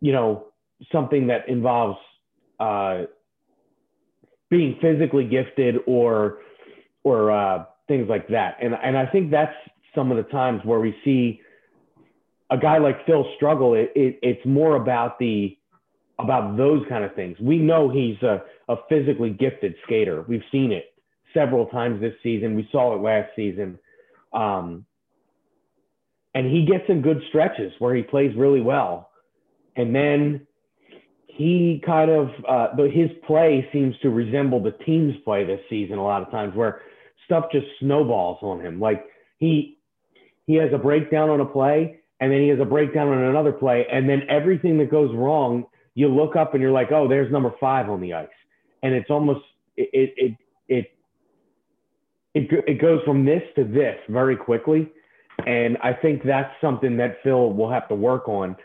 you 0.00 0.12
know 0.12 0.46
something 0.90 1.28
that 1.28 1.48
involves 1.48 1.98
uh, 2.58 3.02
being 4.50 4.76
physically 4.82 5.24
gifted 5.24 5.76
or 5.86 6.38
or 7.04 7.30
uh, 7.30 7.64
things 7.86 8.08
like 8.08 8.26
that. 8.28 8.56
And 8.60 8.74
and 8.74 8.96
I 8.98 9.06
think 9.06 9.30
that's 9.30 9.54
some 9.94 10.10
of 10.10 10.16
the 10.16 10.24
times 10.24 10.62
where 10.64 10.80
we 10.80 10.96
see 11.04 11.40
a 12.50 12.58
guy 12.58 12.78
like 12.78 13.06
Phil 13.06 13.24
struggle. 13.36 13.74
It, 13.74 13.92
it 13.94 14.18
it's 14.22 14.44
more 14.44 14.76
about 14.76 15.18
the 15.18 15.56
about 16.18 16.56
those 16.56 16.84
kind 16.88 17.04
of 17.04 17.14
things. 17.14 17.36
We 17.40 17.58
know 17.58 17.88
he's 17.88 18.20
a, 18.22 18.42
a 18.68 18.76
physically 18.88 19.30
gifted 19.30 19.74
skater. 19.84 20.24
We've 20.28 20.44
seen 20.52 20.72
it 20.72 20.94
several 21.32 21.66
times 21.66 22.00
this 22.00 22.14
season. 22.22 22.54
We 22.54 22.68
saw 22.70 22.94
it 22.94 23.02
last 23.02 23.30
season. 23.34 23.78
Um, 24.32 24.86
and 26.34 26.46
he 26.50 26.64
gets 26.64 26.84
in 26.88 27.02
good 27.02 27.20
stretches 27.28 27.72
where 27.78 27.94
he 27.94 28.02
plays 28.02 28.34
really 28.36 28.60
well. 28.60 29.10
And 29.76 29.94
then 29.94 30.46
he 31.26 31.82
kind 31.84 32.10
of 32.10 32.28
uh, 32.48 32.68
his 32.84 33.10
play 33.26 33.68
seems 33.72 33.94
to 34.02 34.10
resemble 34.10 34.62
the 34.62 34.72
team's 34.84 35.14
play 35.24 35.44
this 35.44 35.60
season 35.68 35.98
a 35.98 36.02
lot 36.02 36.22
of 36.22 36.30
times 36.30 36.54
where 36.54 36.82
stuff 37.24 37.46
just 37.50 37.66
snowballs 37.80 38.38
on 38.42 38.60
him. 38.60 38.80
Like 38.80 39.04
he 39.38 39.78
he 40.46 40.54
has 40.56 40.70
a 40.72 40.78
breakdown 40.78 41.30
on 41.30 41.40
a 41.40 41.44
play 41.44 42.00
and 42.20 42.30
then 42.32 42.40
he 42.40 42.48
has 42.48 42.60
a 42.60 42.64
breakdown 42.64 43.08
on 43.08 43.18
another 43.18 43.52
play 43.52 43.86
and 43.90 44.08
then 44.08 44.22
everything 44.28 44.78
that 44.78 44.90
goes 44.90 45.10
wrong, 45.14 45.64
you 45.94 46.08
look 46.08 46.36
up 46.36 46.54
and 46.54 46.62
you're 46.62 46.72
like, 46.72 46.92
"Oh, 46.92 47.08
there's 47.08 47.30
number 47.30 47.52
5 47.60 47.90
on 47.90 48.00
the 48.00 48.14
ice." 48.14 48.28
And 48.82 48.94
it's 48.94 49.10
almost 49.10 49.44
it 49.76 50.14
it 50.16 50.36
it 50.68 50.92
it, 52.34 52.64
it 52.66 52.80
goes 52.80 53.00
from 53.04 53.24
this 53.24 53.42
to 53.56 53.64
this 53.64 53.96
very 54.08 54.36
quickly. 54.36 54.90
And 55.46 55.78
I 55.82 55.92
think 55.92 56.22
that's 56.24 56.52
something 56.60 56.96
that 56.98 57.18
Phil 57.22 57.52
will 57.52 57.70
have 57.70 57.88
to 57.88 57.94
work 57.94 58.28
on 58.28 58.56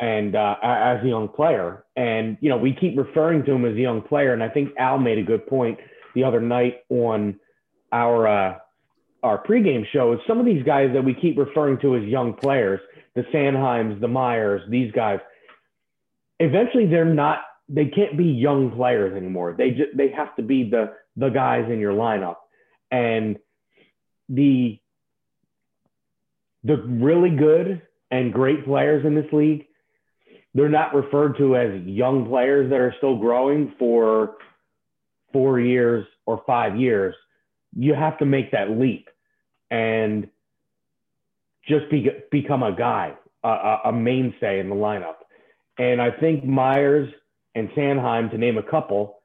and 0.00 0.34
uh, 0.34 0.56
as 0.62 1.02
a 1.04 1.08
young 1.08 1.28
player. 1.28 1.84
And 1.96 2.36
you 2.40 2.48
know, 2.48 2.56
we 2.56 2.74
keep 2.74 2.98
referring 2.98 3.44
to 3.44 3.52
him 3.52 3.64
as 3.64 3.74
a 3.74 3.80
young 3.80 4.02
player, 4.02 4.32
and 4.32 4.42
I 4.42 4.48
think 4.48 4.70
Al 4.78 4.98
made 4.98 5.18
a 5.18 5.22
good 5.22 5.46
point 5.46 5.78
the 6.14 6.24
other 6.24 6.40
night 6.40 6.80
on 6.88 7.38
our 7.92 8.26
uh, 8.26 8.58
our 9.22 9.42
pregame 9.44 9.84
show. 9.92 10.12
Is 10.12 10.20
some 10.26 10.40
of 10.40 10.46
these 10.46 10.64
guys 10.64 10.90
that 10.94 11.04
we 11.04 11.14
keep 11.14 11.38
referring 11.38 11.78
to 11.80 11.96
as 11.96 12.02
young 12.04 12.34
players, 12.34 12.80
the 13.14 13.24
Sanheims, 13.32 14.00
the 14.00 14.08
Myers, 14.08 14.62
these 14.68 14.90
guys. 14.92 15.20
Eventually, 16.42 16.86
they're 16.86 17.04
not. 17.04 17.38
They 17.68 17.86
can't 17.86 18.18
be 18.18 18.24
young 18.24 18.72
players 18.72 19.16
anymore. 19.16 19.54
They 19.56 19.70
just 19.70 19.96
they 19.96 20.10
have 20.10 20.34
to 20.36 20.42
be 20.42 20.68
the 20.68 20.92
the 21.16 21.28
guys 21.28 21.70
in 21.70 21.78
your 21.78 21.92
lineup, 21.92 22.36
and 22.90 23.38
the 24.28 24.78
the 26.64 26.76
really 26.76 27.30
good 27.30 27.82
and 28.10 28.32
great 28.32 28.64
players 28.64 29.04
in 29.06 29.14
this 29.14 29.32
league 29.32 29.66
they're 30.54 30.68
not 30.68 30.94
referred 30.94 31.36
to 31.38 31.56
as 31.56 31.82
young 31.84 32.26
players 32.28 32.70
that 32.70 32.80
are 32.80 32.94
still 32.98 33.16
growing 33.16 33.74
for 33.78 34.36
four 35.32 35.60
years 35.60 36.06
or 36.26 36.42
five 36.46 36.76
years. 36.78 37.14
You 37.74 37.94
have 37.94 38.18
to 38.18 38.26
make 38.26 38.52
that 38.52 38.70
leap 38.70 39.08
and 39.70 40.28
just 41.66 41.90
be, 41.90 42.10
become 42.30 42.62
a 42.62 42.76
guy, 42.76 43.14
a, 43.42 43.78
a 43.86 43.92
mainstay 43.92 44.60
in 44.60 44.68
the 44.68 44.74
lineup. 44.74 45.14
And 45.78 46.00
I 46.00 46.10
think 46.10 46.44
Myers 46.44 47.12
and 47.54 47.68
Sanheim, 47.70 48.30
to 48.30 48.38
name 48.38 48.58
a 48.58 48.62
couple, 48.62 49.22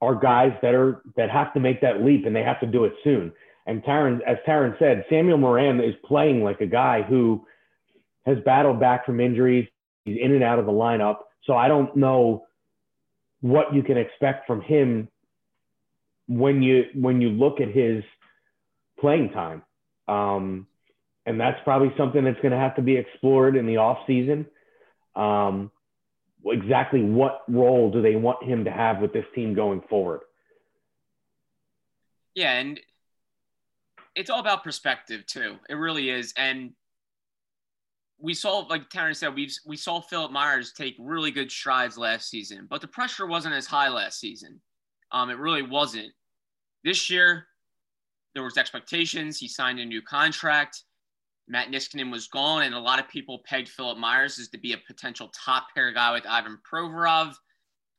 are 0.00 0.14
guys 0.14 0.52
that 0.62 0.74
are 0.74 1.02
that 1.16 1.30
have 1.30 1.52
to 1.54 1.60
make 1.60 1.80
that 1.80 2.02
leap 2.02 2.24
and 2.26 2.34
they 2.34 2.42
have 2.42 2.60
to 2.60 2.66
do 2.66 2.84
it 2.84 2.92
soon. 3.02 3.32
And 3.66 3.82
Taryn, 3.82 4.20
as 4.26 4.38
Taryn 4.46 4.78
said, 4.78 5.04
Samuel 5.10 5.38
Morin 5.38 5.80
is 5.80 5.94
playing 6.04 6.42
like 6.42 6.60
a 6.60 6.66
guy 6.66 7.02
who 7.02 7.44
has 8.24 8.38
battled 8.44 8.80
back 8.80 9.04
from 9.04 9.20
injuries, 9.20 9.68
He's 10.04 10.18
in 10.20 10.32
and 10.32 10.42
out 10.42 10.58
of 10.58 10.66
the 10.66 10.72
lineup. 10.72 11.16
So 11.44 11.54
I 11.54 11.68
don't 11.68 11.94
know 11.96 12.46
what 13.40 13.74
you 13.74 13.82
can 13.82 13.98
expect 13.98 14.46
from 14.46 14.60
him 14.62 15.08
when 16.26 16.62
you 16.62 16.84
when 16.94 17.20
you 17.20 17.30
look 17.30 17.60
at 17.60 17.68
his 17.68 18.02
playing 19.00 19.30
time. 19.30 19.62
Um, 20.06 20.66
and 21.26 21.38
that's 21.38 21.58
probably 21.62 21.92
something 21.98 22.24
that's 22.24 22.40
going 22.40 22.52
to 22.52 22.58
have 22.58 22.76
to 22.76 22.82
be 22.82 22.96
explored 22.96 23.56
in 23.56 23.66
the 23.66 23.76
off 23.76 23.98
season. 24.06 24.46
Um, 25.16 25.70
exactly 26.46 27.02
what 27.02 27.42
role 27.48 27.90
do 27.90 28.02
they 28.02 28.16
want 28.16 28.42
him 28.44 28.64
to 28.64 28.70
have 28.70 29.00
with 29.00 29.12
this 29.12 29.24
team 29.34 29.54
going 29.54 29.82
forward? 29.88 30.20
Yeah, 32.34 32.54
and 32.58 32.80
it's 34.14 34.30
all 34.30 34.40
about 34.40 34.64
perspective 34.64 35.26
too. 35.26 35.56
It 35.68 35.74
really 35.74 36.10
is. 36.10 36.32
And 36.36 36.72
we 38.20 38.34
saw, 38.34 38.58
like 38.58 38.90
Taryn 38.90 39.14
said, 39.14 39.34
we 39.34 39.50
we 39.66 39.76
saw 39.76 40.00
Philip 40.00 40.32
Myers 40.32 40.72
take 40.72 40.96
really 40.98 41.30
good 41.30 41.50
strides 41.50 41.96
last 41.96 42.28
season, 42.28 42.66
but 42.68 42.80
the 42.80 42.88
pressure 42.88 43.26
wasn't 43.26 43.54
as 43.54 43.66
high 43.66 43.88
last 43.88 44.18
season. 44.18 44.60
Um, 45.12 45.30
it 45.30 45.38
really 45.38 45.62
wasn't. 45.62 46.12
This 46.84 47.08
year, 47.10 47.46
there 48.34 48.42
was 48.42 48.56
expectations. 48.56 49.38
He 49.38 49.48
signed 49.48 49.80
a 49.80 49.84
new 49.84 50.02
contract. 50.02 50.84
Matt 51.48 51.70
Niskanen 51.70 52.12
was 52.12 52.28
gone, 52.28 52.62
and 52.62 52.74
a 52.74 52.80
lot 52.80 53.00
of 53.00 53.08
people 53.08 53.42
pegged 53.44 53.68
Philip 53.68 53.98
Myers 53.98 54.38
as 54.38 54.48
to 54.48 54.58
be 54.58 54.74
a 54.74 54.78
potential 54.86 55.30
top 55.34 55.68
pair 55.74 55.92
guy 55.92 56.12
with 56.12 56.26
Ivan 56.26 56.58
Provorov. 56.70 57.34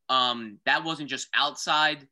Um, 0.07 0.59
that 0.65 0.83
wasn't 0.83 1.09
just 1.09 1.27
outside 1.33 2.07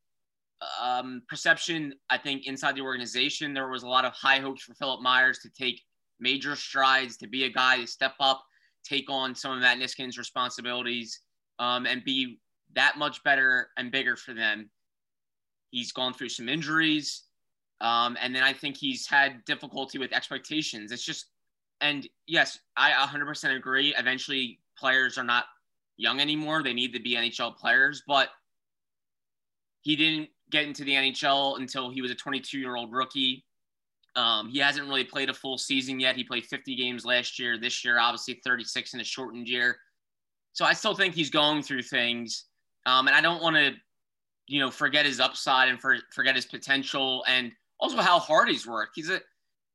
um, 0.81 1.21
perception. 1.27 1.93
I 2.09 2.17
think 2.17 2.47
inside 2.47 2.75
the 2.75 2.81
organization, 2.81 3.53
there 3.53 3.69
was 3.69 3.83
a 3.83 3.87
lot 3.87 4.05
of 4.05 4.13
high 4.13 4.39
hopes 4.39 4.63
for 4.63 4.73
Philip 4.73 5.01
Myers 5.01 5.39
to 5.39 5.49
take 5.49 5.81
major 6.19 6.55
strides 6.55 7.17
to 7.17 7.27
be 7.27 7.43
a 7.43 7.49
guy 7.49 7.81
to 7.81 7.87
step 7.87 8.13
up, 8.19 8.43
take 8.83 9.09
on 9.09 9.35
some 9.35 9.51
of 9.51 9.59
Matt 9.59 9.77
Niskanen's 9.77 10.17
responsibilities, 10.17 11.21
um, 11.59 11.85
and 11.85 12.03
be 12.03 12.39
that 12.75 12.97
much 12.97 13.23
better 13.23 13.69
and 13.77 13.91
bigger 13.91 14.15
for 14.15 14.33
them. 14.33 14.69
He's 15.71 15.91
gone 15.91 16.13
through 16.13 16.29
some 16.29 16.49
injuries. 16.49 17.23
Um, 17.81 18.17
and 18.21 18.35
then 18.35 18.43
I 18.43 18.53
think 18.53 18.77
he's 18.77 19.05
had 19.07 19.45
difficulty 19.45 19.97
with 19.97 20.13
expectations. 20.13 20.91
It's 20.91 21.03
just, 21.03 21.27
and 21.81 22.07
yes, 22.25 22.59
I 22.75 22.91
100% 22.91 23.55
agree. 23.55 23.93
Eventually, 23.97 24.59
players 24.77 25.17
are 25.17 25.23
not 25.23 25.45
young 25.97 26.19
anymore. 26.19 26.63
They 26.63 26.73
need 26.73 26.93
to 26.93 26.99
be 26.99 27.15
NHL 27.15 27.55
players, 27.55 28.03
but 28.07 28.29
he 29.81 29.95
didn't 29.95 30.29
get 30.49 30.65
into 30.65 30.83
the 30.83 30.93
NHL 30.93 31.59
until 31.59 31.89
he 31.89 32.01
was 32.01 32.11
a 32.11 32.15
22 32.15 32.57
year 32.57 32.75
old 32.75 32.91
rookie. 32.91 33.45
Um, 34.15 34.49
he 34.49 34.57
hasn't 34.57 34.87
really 34.87 35.03
played 35.03 35.29
a 35.29 35.33
full 35.33 35.59
season 35.59 35.99
yet. 35.99 36.15
He 36.15 36.23
played 36.23 36.45
50 36.45 36.75
games 36.75 37.05
last 37.05 37.37
year. 37.37 37.59
This 37.59 37.85
year, 37.85 37.99
obviously 37.99 38.41
36 38.43 38.95
in 38.95 38.99
a 38.99 39.03
shortened 39.03 39.47
year. 39.47 39.77
So 40.53 40.65
I 40.65 40.73
still 40.73 40.95
think 40.95 41.13
he's 41.13 41.29
going 41.29 41.61
through 41.61 41.83
things. 41.83 42.45
Um, 42.87 43.05
and 43.07 43.15
I 43.15 43.21
don't 43.21 43.43
want 43.43 43.57
to 43.57 43.73
you 44.47 44.61
know, 44.61 44.71
forget 44.71 45.05
his 45.05 45.19
upside 45.19 45.69
and 45.69 45.79
for, 45.79 45.97
forget 46.11 46.35
his 46.35 46.45
potential 46.45 47.23
and 47.27 47.51
also 47.79 47.97
how 47.97 48.19
hard 48.19 48.49
he's 48.49 48.67
worked. 48.67 48.93
He's 48.95 49.09
a 49.09 49.21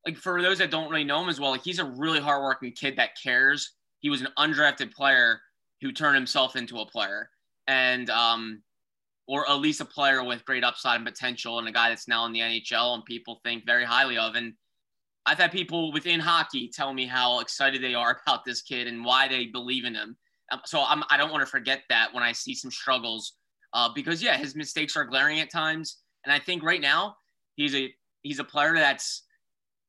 like 0.07 0.17
for 0.17 0.43
those 0.43 0.59
that 0.59 0.71
don't 0.71 0.91
really 0.91 1.05
know 1.05 1.23
him 1.23 1.29
as 1.29 1.39
well, 1.39 1.51
like 1.51 1.65
he's 1.65 1.79
a 1.79 1.85
really 1.85 2.21
hardworking 2.21 2.73
kid 2.73 2.97
that 2.97 3.11
cares. 3.23 3.75
He 4.01 4.11
was 4.11 4.21
an 4.21 4.29
undrafted 4.39 4.93
player 4.93 5.41
who 5.81 5.93
turned 5.93 6.17
himself 6.17 6.57
into 6.57 6.81
a 6.81 6.87
player, 6.87 7.29
and 7.69 8.11
um, 8.11 8.63
or 9.29 9.49
at 9.49 9.61
least 9.61 9.81
a 9.81 9.85
player 9.85 10.25
with 10.25 10.45
great 10.45 10.65
upside 10.65 10.97
and 10.97 11.07
potential, 11.07 11.59
and 11.59 11.69
a 11.69 11.73
guy 11.73 11.89
that's 11.89 12.09
now 12.09 12.27
in 12.27 12.33
the 12.33 12.41
NHL 12.41 12.95
and 12.95 13.05
people 13.05 13.41
think 13.45 13.65
very 13.65 13.85
highly 13.85 14.19
of. 14.19 14.35
And 14.35 14.55
I've 15.25 15.39
had 15.39 15.53
people 15.53 15.93
within 15.93 16.19
hockey 16.19 16.69
tell 16.73 16.93
me 16.93 17.07
how 17.07 17.41
excited 17.41 17.83
they 17.83 17.95
are 17.95 18.21
about 18.27 18.45
this 18.45 18.63
kid 18.63 18.89
and 18.89 19.05
why 19.05 19.29
they 19.29 19.47
believe 19.47 19.85
in 19.85 19.95
him. 19.95 20.17
Um, 20.51 20.61
so 20.67 20.85
I'm, 20.87 21.05
I 21.11 21.17
don't 21.17 21.31
want 21.31 21.43
to 21.43 21.51
forget 21.51 21.83
that 21.89 22.13
when 22.13 22.25
I 22.25 22.33
see 22.33 22.55
some 22.55 22.71
struggles, 22.71 23.35
uh, 23.73 23.89
because 23.95 24.23
yeah, 24.23 24.37
his 24.37 24.57
mistakes 24.57 24.97
are 24.97 25.05
glaring 25.05 25.39
at 25.39 25.51
times, 25.51 25.99
and 26.25 26.33
I 26.33 26.39
think 26.41 26.63
right 26.63 26.81
now 26.81 27.17
he's 27.57 27.75
a 27.75 27.93
he's 28.23 28.39
a 28.39 28.45
player 28.45 28.75
that's 28.75 29.25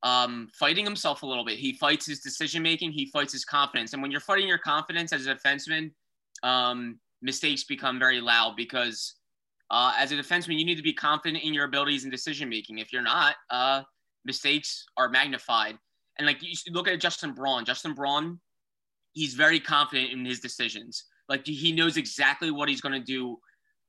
um, 0.04 0.50
fighting 0.54 0.84
himself 0.84 1.24
a 1.24 1.26
little 1.26 1.46
bit. 1.46 1.58
He 1.58 1.74
fights 1.74 2.06
his 2.06 2.20
decision 2.20 2.62
making. 2.62 2.92
He 2.92 3.10
fights 3.12 3.32
his 3.32 3.46
confidence. 3.46 3.94
And 3.94 4.02
when 4.02 4.12
you're 4.12 4.20
fighting 4.20 4.48
your 4.48 4.58
confidence 4.58 5.14
as 5.14 5.28
a 5.28 5.36
defenseman, 5.36 5.92
um, 6.44 7.00
mistakes 7.22 7.64
become 7.64 8.00
very 8.00 8.20
loud 8.20 8.56
because 8.58 9.16
uh, 9.72 9.94
as 9.98 10.12
a 10.12 10.16
defenseman, 10.16 10.60
you 10.60 10.66
need 10.66 10.76
to 10.76 10.84
be 10.84 10.94
confident 10.94 11.44
in 11.44 11.54
your 11.54 11.66
abilities 11.66 12.04
and 12.04 12.12
decision 12.12 12.50
making. 12.50 12.80
If 12.80 12.92
you're 12.92 13.02
not, 13.02 13.36
uh, 13.50 13.84
mistakes 14.26 14.86
are 14.98 15.10
magnified. 15.10 15.78
And 16.20 16.28
like 16.28 16.38
you 16.42 16.54
look 16.72 16.88
at 16.88 17.00
Justin 17.00 17.34
Braun. 17.34 17.66
Justin 17.66 17.94
Braun, 17.94 18.40
he's 19.14 19.34
very 19.34 19.60
confident 19.60 20.12
in 20.12 20.26
his 20.26 20.42
decisions. 20.42 21.06
Like 21.30 21.48
he 21.48 21.72
knows 21.72 21.96
exactly 21.96 22.52
what 22.52 22.68
he's 22.68 22.82
going 22.82 22.94
to 22.94 23.06
do 23.06 23.38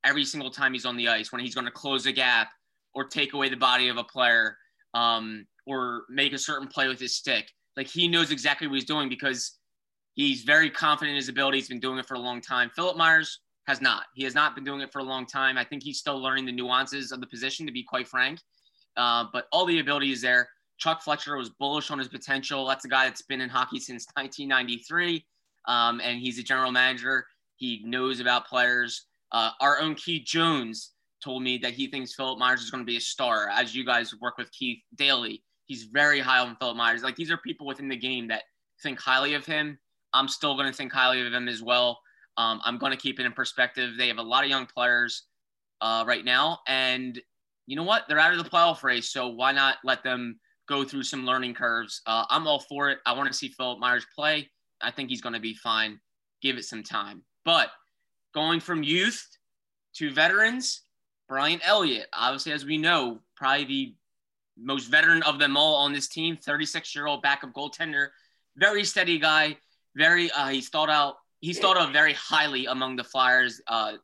every 0.05 0.25
single 0.25 0.51
time 0.51 0.73
he's 0.73 0.87
on 0.87 0.97
the 0.97 1.09
ice. 1.09 1.33
When 1.33 1.43
he's 1.43 1.55
going 1.55 1.67
to 1.67 1.73
close 1.73 2.07
a 2.07 2.13
gap 2.13 2.51
or 2.95 3.05
take 3.05 3.35
away 3.35 3.49
the 3.49 3.57
body 3.57 3.89
of 3.89 3.97
a 3.97 4.05
player. 4.05 4.57
Um, 4.95 5.47
or 5.67 6.05
make 6.09 6.33
a 6.33 6.39
certain 6.39 6.69
play 6.69 6.89
with 6.89 7.01
his 7.01 7.17
stick. 7.17 7.51
Like 7.77 7.89
he 7.89 8.09
knows 8.09 8.31
exactly 8.31 8.67
what 8.67 8.75
he's 8.75 8.85
doing 8.85 9.09
because 9.09 9.59
he's 10.15 10.43
very 10.43 10.71
confident 10.71 11.11
in 11.11 11.17
his 11.17 11.29
ability. 11.29 11.59
He's 11.59 11.69
been 11.69 11.81
doing 11.81 11.99
it 11.99 12.07
for 12.07 12.15
a 12.15 12.21
long 12.21 12.41
time. 12.41 12.71
Philip 12.75 12.97
Myers 12.97 13.41
has 13.67 13.81
not. 13.81 14.05
He 14.15 14.25
has 14.25 14.35
not 14.35 14.55
been 14.55 14.65
doing 14.65 14.81
it 14.81 14.93
for 14.93 14.99
a 14.99 15.05
long 15.05 15.27
time. 15.27 15.57
I 15.57 15.65
think 15.65 15.83
he's 15.83 15.99
still 15.99 16.21
learning 16.21 16.47
the 16.47 16.53
nuances 16.53 17.13
of 17.13 17.21
the 17.21 17.27
position, 17.27 17.67
to 17.67 17.73
be 17.73 17.83
quite 17.83 18.07
frank. 18.07 18.39
Uh, 18.97 19.25
but 19.33 19.47
all 19.53 19.65
the 19.67 19.81
ability 19.81 20.13
is 20.13 20.21
there. 20.21 20.49
Chuck 20.79 21.03
Fletcher 21.03 21.37
was 21.37 21.51
bullish 21.51 21.91
on 21.91 21.99
his 21.99 22.09
potential. 22.09 22.67
That's 22.67 22.85
a 22.85 22.89
guy 22.89 23.05
that's 23.05 23.23
been 23.23 23.41
in 23.41 23.49
hockey 23.49 23.79
since 23.79 24.07
1993, 24.15 25.25
um, 25.67 26.01
and 26.01 26.21
he's 26.21 26.39
a 26.39 26.43
general 26.43 26.73
manager. 26.73 27.27
He 27.57 27.83
knows 27.85 28.21
about 28.21 28.47
players. 28.47 29.07
Uh, 29.33 29.51
our 29.61 29.81
own 29.81 29.95
Keith 29.95 30.27
Jones 30.27 30.94
told 31.25 31.43
me 31.43 31.59
that 31.59 31.73
he 31.73 31.89
thinks 31.89 32.15
Philip 32.15 32.39
Myers 32.39 32.63
is 32.63 32.71
going 32.71 32.83
to 32.83 32.87
be 32.87 32.99
a 32.99 33.01
star. 33.01 33.49
As 33.49 33.75
you 33.75 33.85
guys 33.85 34.15
work 34.21 34.39
with 34.39 34.53
Keith 34.53 34.83
daily, 34.95 35.43
He's 35.67 35.85
very 35.85 36.21
high 36.21 36.41
on 36.41 36.57
Philip 36.57 36.77
Myers. 36.77 37.03
Like 37.03 37.17
these 37.17 37.31
are 37.31 37.39
people 37.39 37.67
within 37.67 37.89
the 37.89 37.97
game 37.97 38.29
that 38.29 38.43
think 38.83 39.01
highly 39.01 39.35
of 39.35 39.47
him. 39.47 39.79
I'm 40.13 40.29
still 40.29 40.55
going 40.55 40.71
to 40.71 40.77
think 40.77 40.93
highly 40.93 41.27
of 41.27 41.33
him 41.33 41.49
as 41.49 41.63
well. 41.63 42.01
Um, 42.37 42.61
I'm 42.65 42.79
going 42.79 42.93
to 42.93 42.99
keep 42.99 43.19
it 43.19 43.27
in 43.27 43.33
perspective. 43.33 43.93
They 43.97 44.09
have 44.09 44.19
a 44.19 44.23
lot 44.23 44.45
of 44.45 44.51
young 44.51 44.67
players 44.67 45.25
uh, 45.81 46.05
right 46.07 46.25
now, 46.25 46.61
and 46.67 47.21
you 47.67 47.77
know 47.77 47.83
what? 47.83 48.05
They're 48.09 48.19
out 48.19 48.33
of 48.33 48.43
the 48.43 48.49
playoff 48.49 48.83
race, 48.83 49.11
so 49.11 49.29
why 49.29 49.53
not 49.53 49.77
let 49.85 50.03
them 50.03 50.39
go 50.69 50.85
through 50.85 51.05
some 51.05 51.25
learning 51.25 51.55
curves? 51.55 52.03
Uh, 52.07 52.25
I'm 52.29 52.47
all 52.47 52.61
for 52.61 52.91
it. 52.91 52.99
I 53.07 53.13
want 53.13 53.29
to 53.29 53.35
see 53.35 53.49
Philip 53.49 53.79
Myers 53.79 54.07
play. 54.15 54.51
I 54.81 54.91
think 54.91 55.09
he's 55.09 55.21
going 55.21 55.35
to 55.35 55.41
be 55.41 55.55
fine. 55.55 55.99
Give 56.43 56.57
it 56.57 56.65
some 56.65 56.83
time. 56.83 57.23
But 57.45 57.69
going 58.35 58.61
from 58.61 58.83
youth 58.83 59.25
to 59.97 60.13
veterans, 60.13 60.83
Brian 61.35 61.59
Elliott, 61.65 62.07
obviously, 62.13 62.53
as 62.53 62.65
we 62.65 62.79
know, 62.79 63.19
probably 63.35 63.65
the 63.65 63.95
most 64.57 64.87
veteran 64.87 65.21
of 65.25 65.41
them 65.41 65.57
all 65.57 65.75
on 65.75 65.93
this 65.93 66.07
team, 66.07 66.37
36 66.37 66.95
year 66.95 67.09
old 67.09 67.23
backup 67.23 67.53
goaltender, 67.53 68.11
very 68.57 68.85
steady 68.85 69.19
guy. 69.19 69.57
Very, 69.97 70.31
uh, 70.31 70.47
he's 70.47 70.69
thought 70.69 70.89
out. 70.89 71.17
He's 71.41 71.59
thought 71.59 71.77
of 71.77 71.93
very 71.93 72.13
highly 72.13 72.67
among 72.67 72.95
the 72.95 73.03
Flyers. 73.03 73.61
Uh, 73.67 73.95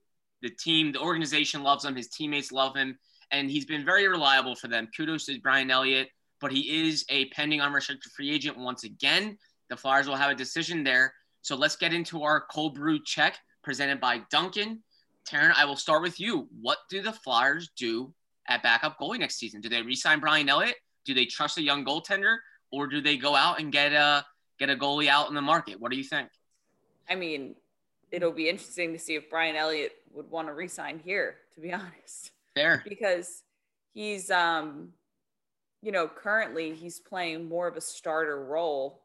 the 0.43 0.51
team, 0.51 0.91
the 0.91 0.99
organization 0.99 1.63
loves 1.63 1.85
him. 1.85 1.95
His 1.95 2.09
teammates 2.09 2.51
love 2.51 2.75
him, 2.75 2.99
and 3.31 3.49
he's 3.49 3.65
been 3.65 3.85
very 3.85 4.09
reliable 4.09 4.57
for 4.57 4.67
them. 4.67 4.89
Kudos 4.97 5.27
to 5.27 5.39
Brian 5.41 5.71
Elliott, 5.71 6.09
but 6.41 6.51
he 6.51 6.89
is 6.89 7.05
a 7.11 7.27
pending 7.27 7.61
unrestricted 7.61 8.11
free 8.11 8.33
agent 8.33 8.59
once 8.59 8.83
again. 8.83 9.39
The 9.69 9.77
Flyers 9.77 10.09
will 10.09 10.17
have 10.17 10.33
a 10.33 10.35
decision 10.35 10.83
there. 10.83 11.15
So 11.43 11.55
let's 11.55 11.77
get 11.77 11.93
into 11.93 12.25
our 12.25 12.41
cold 12.51 12.75
brew 12.75 12.99
check 13.05 13.39
presented 13.63 14.01
by 14.01 14.23
Dunkin'. 14.33 14.83
Taryn, 15.31 15.53
I 15.57 15.65
will 15.65 15.77
start 15.77 16.03
with 16.03 16.19
you. 16.19 16.49
What 16.61 16.79
do 16.89 17.03
the 17.03 17.13
Flyers 17.13 17.71
do 17.77 18.13
at 18.49 18.63
backup 18.63 18.99
goalie 18.99 19.19
next 19.19 19.39
season? 19.39 19.61
Do 19.61 19.69
they 19.69 19.83
re-sign 19.83 20.21
Brian 20.21 20.49
Elliott? 20.49 20.77
Do 21.05 21.15
they 21.15 21.25
trust 21.25 21.59
a 21.59 21.63
young 21.63 21.85
goaltender, 21.85 22.37
or 22.73 22.87
do 22.87 23.01
they 23.01 23.17
go 23.17 23.35
out 23.35 23.61
and 23.61 23.73
get 23.73 23.93
a 23.93 24.25
get 24.59 24.71
a 24.71 24.77
goalie 24.77 25.09
out 25.09 25.29
in 25.29 25.35
the 25.35 25.43
market? 25.43 25.81
What 25.81 25.91
do 25.91 25.97
you 25.97 26.05
think? 26.05 26.29
I 27.09 27.15
mean, 27.15 27.55
it'll 28.11 28.33
be 28.33 28.49
interesting 28.49 28.93
to 28.93 28.99
see 28.99 29.15
if 29.15 29.31
Brian 29.31 29.57
Elliott 29.57 29.93
would 30.13 30.31
want 30.31 30.49
to 30.49 30.55
re-sign 30.55 31.01
here. 31.03 31.37
To 31.55 31.61
be 31.61 31.73
honest, 31.73 32.33
fair 32.55 32.83
because 32.87 33.43
he's 33.95 34.31
um, 34.31 34.91
you 35.83 35.93
know, 35.93 36.09
currently 36.09 36.75
he's 36.75 36.99
playing 36.99 37.49
more 37.49 37.67
of 37.69 37.77
a 37.77 37.81
starter 37.81 38.45
role, 38.45 39.03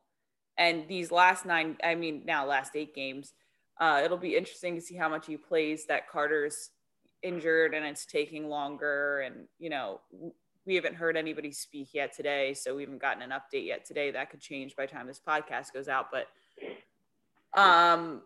and 0.57 0.88
these 0.88 1.11
last 1.11 1.45
nine, 1.45 1.77
I 1.83 1.95
mean, 1.95 2.23
now 2.25 2.45
last 2.45 2.75
eight 2.75 2.95
games. 2.95 3.33
Uh, 3.79 4.01
it'll 4.03 4.17
be 4.17 4.35
interesting 4.35 4.75
to 4.75 4.81
see 4.81 4.95
how 4.95 5.09
much 5.09 5.27
he 5.27 5.38
plays 5.38 5.85
that 5.88 6.09
Carter's 6.09 6.69
injured 7.23 7.73
and 7.73 7.85
it's 7.85 8.05
taking 8.05 8.49
longer 8.49 9.21
and 9.21 9.47
you 9.57 9.69
know 9.69 9.99
we 10.65 10.75
haven't 10.75 10.95
heard 10.95 11.17
anybody 11.17 11.51
speak 11.51 11.89
yet 11.91 12.15
today 12.15 12.53
so 12.53 12.75
we 12.75 12.83
haven't 12.83 13.01
gotten 13.01 13.23
an 13.23 13.31
update 13.31 13.65
yet 13.65 13.85
today. 13.85 14.11
That 14.11 14.29
could 14.29 14.41
change 14.41 14.75
by 14.75 14.85
time 14.85 15.07
this 15.07 15.21
podcast 15.25 15.73
goes 15.73 15.88
out 15.88 16.07
but 16.11 16.27
um 17.59 18.21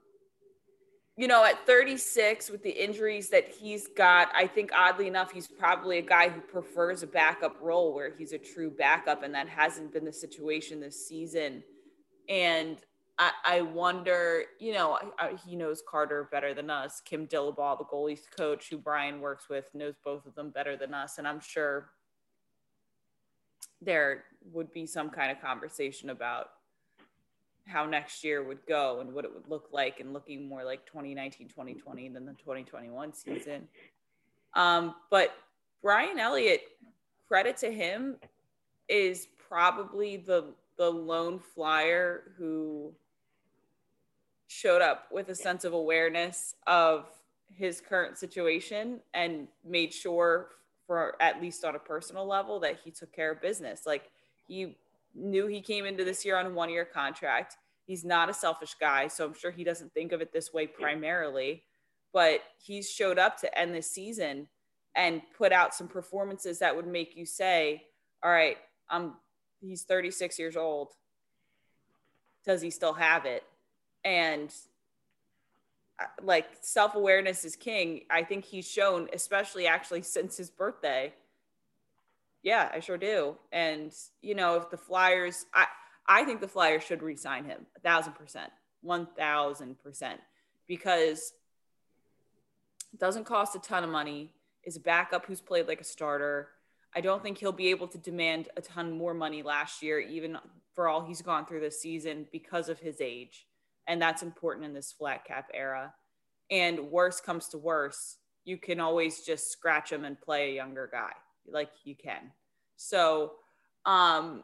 you 1.17 1.27
know 1.27 1.43
at 1.43 1.65
36 1.65 2.49
with 2.49 2.63
the 2.63 2.69
injuries 2.69 3.29
that 3.29 3.49
he's 3.49 3.87
got 3.95 4.29
i 4.33 4.47
think 4.47 4.71
oddly 4.75 5.05
enough 5.05 5.31
he's 5.31 5.47
probably 5.47 5.97
a 5.97 6.01
guy 6.01 6.29
who 6.29 6.39
prefers 6.39 7.03
a 7.03 7.07
backup 7.07 7.57
role 7.61 7.93
where 7.93 8.15
he's 8.17 8.31
a 8.31 8.37
true 8.37 8.71
backup 8.71 9.21
and 9.23 9.33
that 9.33 9.47
hasn't 9.47 9.93
been 9.93 10.05
the 10.05 10.13
situation 10.13 10.79
this 10.79 11.07
season. 11.07 11.63
And 12.27 12.77
I, 13.19 13.31
I 13.43 13.61
wonder, 13.61 14.43
you 14.59 14.73
know, 14.73 14.97
I, 15.19 15.33
he 15.45 15.57
knows 15.57 15.83
Carter 15.87 16.29
better 16.31 16.53
than 16.53 16.69
us. 16.69 17.01
Kim 17.03 17.27
Dillabaugh, 17.27 17.77
the 17.77 17.83
goalies 17.83 18.21
coach 18.35 18.69
who 18.69 18.77
Brian 18.77 19.19
works 19.19 19.49
with, 19.49 19.65
knows 19.73 19.95
both 20.03 20.25
of 20.25 20.35
them 20.35 20.51
better 20.51 20.77
than 20.77 20.93
us. 20.93 21.17
And 21.17 21.27
I'm 21.27 21.41
sure 21.41 21.89
there 23.81 24.23
would 24.53 24.71
be 24.71 24.85
some 24.85 25.09
kind 25.09 25.31
of 25.31 25.41
conversation 25.41 26.11
about 26.11 26.51
how 27.67 27.85
next 27.85 28.23
year 28.23 28.41
would 28.41 28.65
go 28.67 29.01
and 29.01 29.13
what 29.13 29.25
it 29.25 29.33
would 29.33 29.47
look 29.49 29.67
like 29.71 29.99
and 29.99 30.13
looking 30.13 30.47
more 30.47 30.63
like 30.63 30.85
2019 30.85 31.47
2020 31.49 32.09
than 32.09 32.25
the 32.25 32.33
2021 32.33 33.13
season 33.13 33.67
um, 34.55 34.95
but 35.11 35.35
brian 35.83 36.17
elliott 36.17 36.61
credit 37.27 37.55
to 37.55 37.71
him 37.71 38.15
is 38.87 39.27
probably 39.47 40.17
the 40.17 40.45
the 40.77 40.89
lone 40.89 41.37
flyer 41.37 42.31
who 42.37 42.91
showed 44.49 44.81
up 44.81 45.05
with 45.11 45.29
a 45.29 45.35
sense 45.35 45.63
of 45.63 45.73
awareness 45.73 46.55
of 46.65 47.05
his 47.55 47.79
current 47.79 48.17
situation 48.17 48.99
and 49.13 49.47
made 49.63 49.93
sure 49.93 50.49
for 50.87 51.15
at 51.21 51.39
least 51.39 51.63
on 51.63 51.75
a 51.75 51.79
personal 51.79 52.25
level 52.25 52.59
that 52.59 52.79
he 52.83 52.89
took 52.89 53.13
care 53.13 53.31
of 53.31 53.41
business. 53.43 53.85
Like 53.85 54.09
he 54.47 54.75
knew 55.13 55.45
he 55.45 55.61
came 55.61 55.85
into 55.85 56.03
this 56.03 56.25
year 56.25 56.35
on 56.35 56.47
a 56.47 56.49
one 56.49 56.71
year 56.71 56.83
contract. 56.83 57.57
He's 57.85 58.03
not 58.03 58.27
a 58.27 58.33
selfish 58.33 58.73
guy 58.79 59.07
so 59.07 59.25
i'm 59.25 59.35
sure 59.35 59.51
he 59.51 59.63
doesn't 59.63 59.93
think 59.93 60.11
of 60.11 60.19
it 60.19 60.33
this 60.33 60.51
way 60.51 60.65
primarily. 60.65 61.63
But 62.11 62.41
he's 62.57 62.89
showed 62.89 63.19
up 63.19 63.39
to 63.41 63.57
end 63.57 63.75
this 63.75 63.91
season 63.91 64.47
and 64.95 65.21
put 65.37 65.51
out 65.51 65.75
some 65.75 65.87
performances 65.87 66.57
that 66.57 66.75
would 66.75 66.87
make 66.87 67.15
you 67.15 67.27
say 67.27 67.83
all 68.23 68.31
right 68.31 68.57
i'm 68.89 69.13
he's 69.61 69.83
36 69.83 70.39
years 70.39 70.57
old. 70.57 70.87
Does 72.45 72.63
he 72.63 72.71
still 72.71 72.93
have 72.93 73.25
it 73.25 73.43
and 74.03 74.53
uh, 75.99 76.05
like 76.21 76.47
self 76.61 76.95
awareness 76.95 77.43
is 77.45 77.55
king. 77.55 78.01
I 78.09 78.23
think 78.23 78.45
he's 78.45 78.69
shown, 78.69 79.09
especially 79.13 79.67
actually 79.67 80.01
since 80.03 80.37
his 80.37 80.49
birthday. 80.49 81.13
Yeah, 82.41 82.69
I 82.73 82.79
sure 82.79 82.97
do. 82.97 83.35
And 83.51 83.91
you 84.21 84.35
know, 84.35 84.55
if 84.55 84.69
the 84.69 84.77
Flyers, 84.77 85.45
I 85.53 85.65
I 86.07 86.23
think 86.23 86.41
the 86.41 86.47
Flyers 86.47 86.83
should 86.83 87.03
re-sign 87.03 87.45
him 87.45 87.65
a 87.75 87.79
thousand 87.79 88.13
percent, 88.13 88.51
one 88.81 89.07
thousand 89.17 89.79
percent, 89.81 90.19
because 90.67 91.33
it 92.93 92.99
doesn't 92.99 93.25
cost 93.25 93.55
a 93.55 93.59
ton 93.59 93.83
of 93.83 93.89
money. 93.89 94.31
Is 94.63 94.75
a 94.75 94.81
backup 94.81 95.25
who's 95.25 95.41
played 95.41 95.67
like 95.67 95.81
a 95.81 95.85
starter. 95.85 96.49
I 96.93 97.01
don't 97.01 97.23
think 97.23 97.37
he'll 97.37 97.51
be 97.51 97.69
able 97.69 97.87
to 97.87 97.97
demand 97.97 98.49
a 98.57 98.61
ton 98.61 98.91
more 98.91 99.13
money 99.13 99.41
last 99.41 99.81
year, 99.81 99.99
even 99.99 100.37
for 100.75 100.87
all 100.87 101.01
he's 101.01 101.21
gone 101.21 101.45
through 101.45 101.61
this 101.61 101.81
season 101.81 102.27
because 102.31 102.67
of 102.67 102.79
his 102.79 102.99
age 102.99 103.45
and 103.89 103.99
that's 104.01 104.21
important 104.21 104.65
in 104.65 104.73
this 104.73 104.93
flat 104.93 105.25
cap 105.25 105.49
era. 105.53 105.93
And 106.51 106.91
worse 106.91 107.19
comes 107.19 107.47
to 107.49 107.57
worse, 107.57 108.17
you 108.45 108.57
can 108.57 108.79
always 108.79 109.21
just 109.21 109.51
scratch 109.51 109.91
him 109.91 110.05
and 110.05 110.19
play 110.19 110.51
a 110.51 110.55
younger 110.55 110.87
guy. 110.89 111.11
Like 111.51 111.71
you 111.83 111.95
can. 111.95 112.31
So, 112.77 113.33
um, 113.85 114.43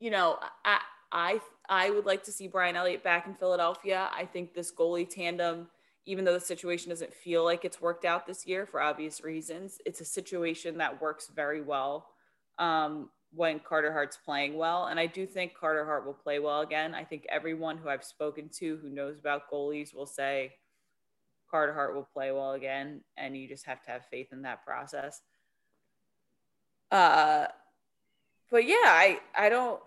you 0.00 0.10
know, 0.10 0.38
I, 0.64 0.80
I, 1.12 1.40
I 1.68 1.90
would 1.90 2.06
like 2.06 2.24
to 2.24 2.32
see 2.32 2.48
Brian 2.48 2.74
Elliott 2.74 3.04
back 3.04 3.26
in 3.26 3.34
Philadelphia. 3.34 4.08
I 4.12 4.24
think 4.24 4.54
this 4.54 4.72
goalie 4.72 5.08
tandem, 5.08 5.68
even 6.06 6.24
though 6.24 6.32
the 6.32 6.40
situation 6.40 6.88
doesn't 6.88 7.12
feel 7.12 7.44
like 7.44 7.66
it's 7.66 7.82
worked 7.82 8.06
out 8.06 8.26
this 8.26 8.46
year 8.46 8.64
for 8.64 8.80
obvious 8.80 9.22
reasons, 9.22 9.78
it's 9.84 10.00
a 10.00 10.06
situation 10.06 10.78
that 10.78 11.02
works 11.02 11.30
very 11.34 11.60
well 11.60 12.08
um, 12.58 13.10
when 13.34 13.60
Carter 13.60 13.92
Hart's 13.92 14.16
playing 14.16 14.56
well. 14.56 14.86
And 14.86 14.98
I 14.98 15.06
do 15.06 15.26
think 15.26 15.54
Carter 15.54 15.84
Hart 15.84 16.06
will 16.06 16.14
play 16.14 16.38
well 16.38 16.60
again. 16.60 16.94
I 16.94 17.04
think 17.04 17.26
everyone 17.28 17.76
who 17.76 17.88
I've 17.88 18.04
spoken 18.04 18.48
to 18.58 18.78
who 18.78 18.88
knows 18.88 19.18
about 19.18 19.50
goalies 19.52 19.94
will 19.94 20.06
say 20.06 20.54
Carter 21.50 21.74
Hart 21.74 21.94
will 21.94 22.08
play 22.12 22.32
well 22.32 22.52
again. 22.52 23.02
And 23.16 23.36
you 23.36 23.48
just 23.48 23.66
have 23.66 23.82
to 23.82 23.90
have 23.90 24.06
faith 24.10 24.28
in 24.32 24.42
that 24.42 24.64
process. 24.64 25.20
Uh, 26.90 27.46
but 28.50 28.66
yeah, 28.66 28.76
I, 28.84 29.20
I 29.36 29.48
don't, 29.50 29.80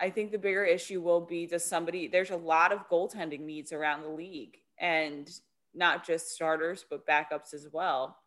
I 0.00 0.10
think 0.10 0.32
the 0.32 0.38
bigger 0.38 0.64
issue 0.64 1.00
will 1.00 1.20
be 1.20 1.46
does 1.46 1.64
somebody, 1.64 2.08
there's 2.08 2.30
a 2.30 2.36
lot 2.36 2.72
of 2.72 2.88
goaltending 2.88 3.40
needs 3.40 3.72
around 3.72 4.02
the 4.02 4.08
league 4.08 4.56
and 4.78 5.30
not 5.72 6.04
just 6.04 6.32
starters, 6.32 6.84
but 6.90 7.06
backups 7.06 7.54
as 7.54 7.68
well. 7.72 8.18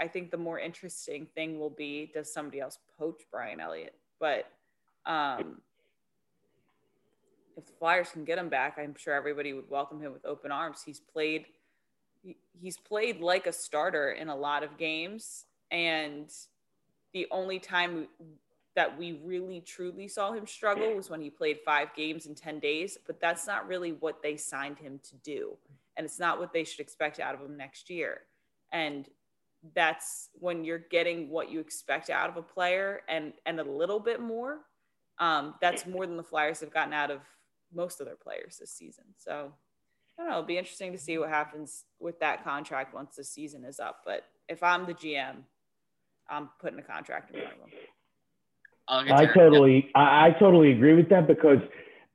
I 0.00 0.08
think 0.08 0.30
the 0.30 0.38
more 0.38 0.58
interesting 0.58 1.26
thing 1.34 1.58
will 1.60 1.70
be 1.70 2.10
does 2.12 2.32
somebody 2.32 2.60
else 2.60 2.78
poach 2.98 3.22
Brian 3.30 3.60
Elliott? 3.60 3.94
But 4.18 4.50
um, 5.06 5.60
if 7.56 7.66
the 7.66 7.72
Flyers 7.78 8.08
can 8.10 8.24
get 8.24 8.38
him 8.38 8.48
back, 8.48 8.78
I'm 8.78 8.94
sure 8.96 9.14
everybody 9.14 9.52
would 9.52 9.68
welcome 9.68 10.00
him 10.00 10.12
with 10.12 10.24
open 10.24 10.50
arms. 10.50 10.82
He's 10.84 11.00
played 11.00 11.46
he's 12.60 12.76
played 12.76 13.20
like 13.20 13.46
a 13.46 13.52
starter 13.52 14.10
in 14.10 14.28
a 14.28 14.36
lot 14.36 14.62
of 14.62 14.76
games 14.76 15.46
and 15.70 16.30
the 17.14 17.26
only 17.30 17.58
time 17.58 18.08
that 18.76 18.98
we 18.98 19.20
really 19.24 19.62
truly 19.62 20.06
saw 20.06 20.30
him 20.32 20.46
struggle 20.46 20.94
was 20.94 21.08
when 21.08 21.22
he 21.22 21.30
played 21.30 21.60
5 21.64 21.94
games 21.96 22.26
in 22.26 22.34
10 22.34 22.60
days, 22.60 22.98
but 23.06 23.20
that's 23.20 23.46
not 23.46 23.66
really 23.66 23.92
what 23.92 24.22
they 24.22 24.36
signed 24.36 24.78
him 24.78 25.00
to 25.08 25.16
do 25.24 25.56
and 25.96 26.04
it's 26.04 26.18
not 26.18 26.38
what 26.38 26.52
they 26.52 26.64
should 26.64 26.80
expect 26.80 27.20
out 27.20 27.34
of 27.34 27.40
him 27.40 27.56
next 27.56 27.90
year. 27.90 28.22
And 28.72 29.08
that's 29.74 30.30
when 30.34 30.64
you're 30.64 30.84
getting 30.90 31.28
what 31.28 31.50
you 31.50 31.60
expect 31.60 32.10
out 32.10 32.30
of 32.30 32.36
a 32.36 32.42
player 32.42 33.02
and 33.08 33.32
and 33.46 33.60
a 33.60 33.64
little 33.64 34.00
bit 34.00 34.20
more. 34.20 34.60
Um, 35.18 35.54
that's 35.60 35.86
more 35.86 36.06
than 36.06 36.16
the 36.16 36.22
Flyers 36.22 36.60
have 36.60 36.72
gotten 36.72 36.94
out 36.94 37.10
of 37.10 37.20
most 37.74 38.00
of 38.00 38.06
their 38.06 38.16
players 38.16 38.56
this 38.58 38.72
season. 38.72 39.04
So 39.18 39.52
I 40.18 40.22
don't 40.22 40.30
know. 40.30 40.38
It'll 40.38 40.46
be 40.46 40.58
interesting 40.58 40.92
to 40.92 40.98
see 40.98 41.18
what 41.18 41.28
happens 41.28 41.84
with 41.98 42.18
that 42.20 42.42
contract 42.42 42.94
once 42.94 43.16
the 43.16 43.24
season 43.24 43.64
is 43.64 43.78
up. 43.78 44.00
But 44.04 44.24
if 44.48 44.62
I'm 44.62 44.86
the 44.86 44.94
GM, 44.94 45.36
I'm 46.28 46.48
putting 46.60 46.78
a 46.78 46.82
contract 46.82 47.34
in 47.34 47.40
front 47.40 47.54
of 47.54 47.68
him. 47.68 49.12
I 49.14 49.26
totally, 49.26 49.90
I, 49.94 50.26
I, 50.26 50.30
totally 50.38 50.72
agree 50.72 50.94
with 50.94 51.08
that 51.10 51.28
because 51.28 51.60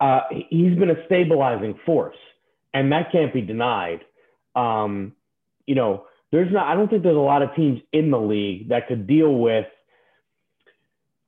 uh, 0.01 0.21
he's 0.49 0.77
been 0.77 0.89
a 0.89 1.05
stabilizing 1.05 1.79
force, 1.86 2.17
and 2.73 2.91
that 2.91 3.13
can't 3.13 3.34
be 3.34 3.41
denied. 3.41 4.01
Um, 4.55 5.13
you 5.65 5.75
know, 5.75 6.05
there's 6.35 6.51
not, 6.51 6.67
I 6.67 6.75
don't 6.75 6.89
think 6.89 7.01
there's 7.01 7.15
a 7.15 7.19
lot 7.19 7.41
of 7.41 7.55
teams 7.55 7.79
in 7.93 8.11
the 8.11 8.19
league 8.19 8.67
that 8.69 8.89
could 8.89 9.07
deal 9.07 9.33
with 9.35 9.65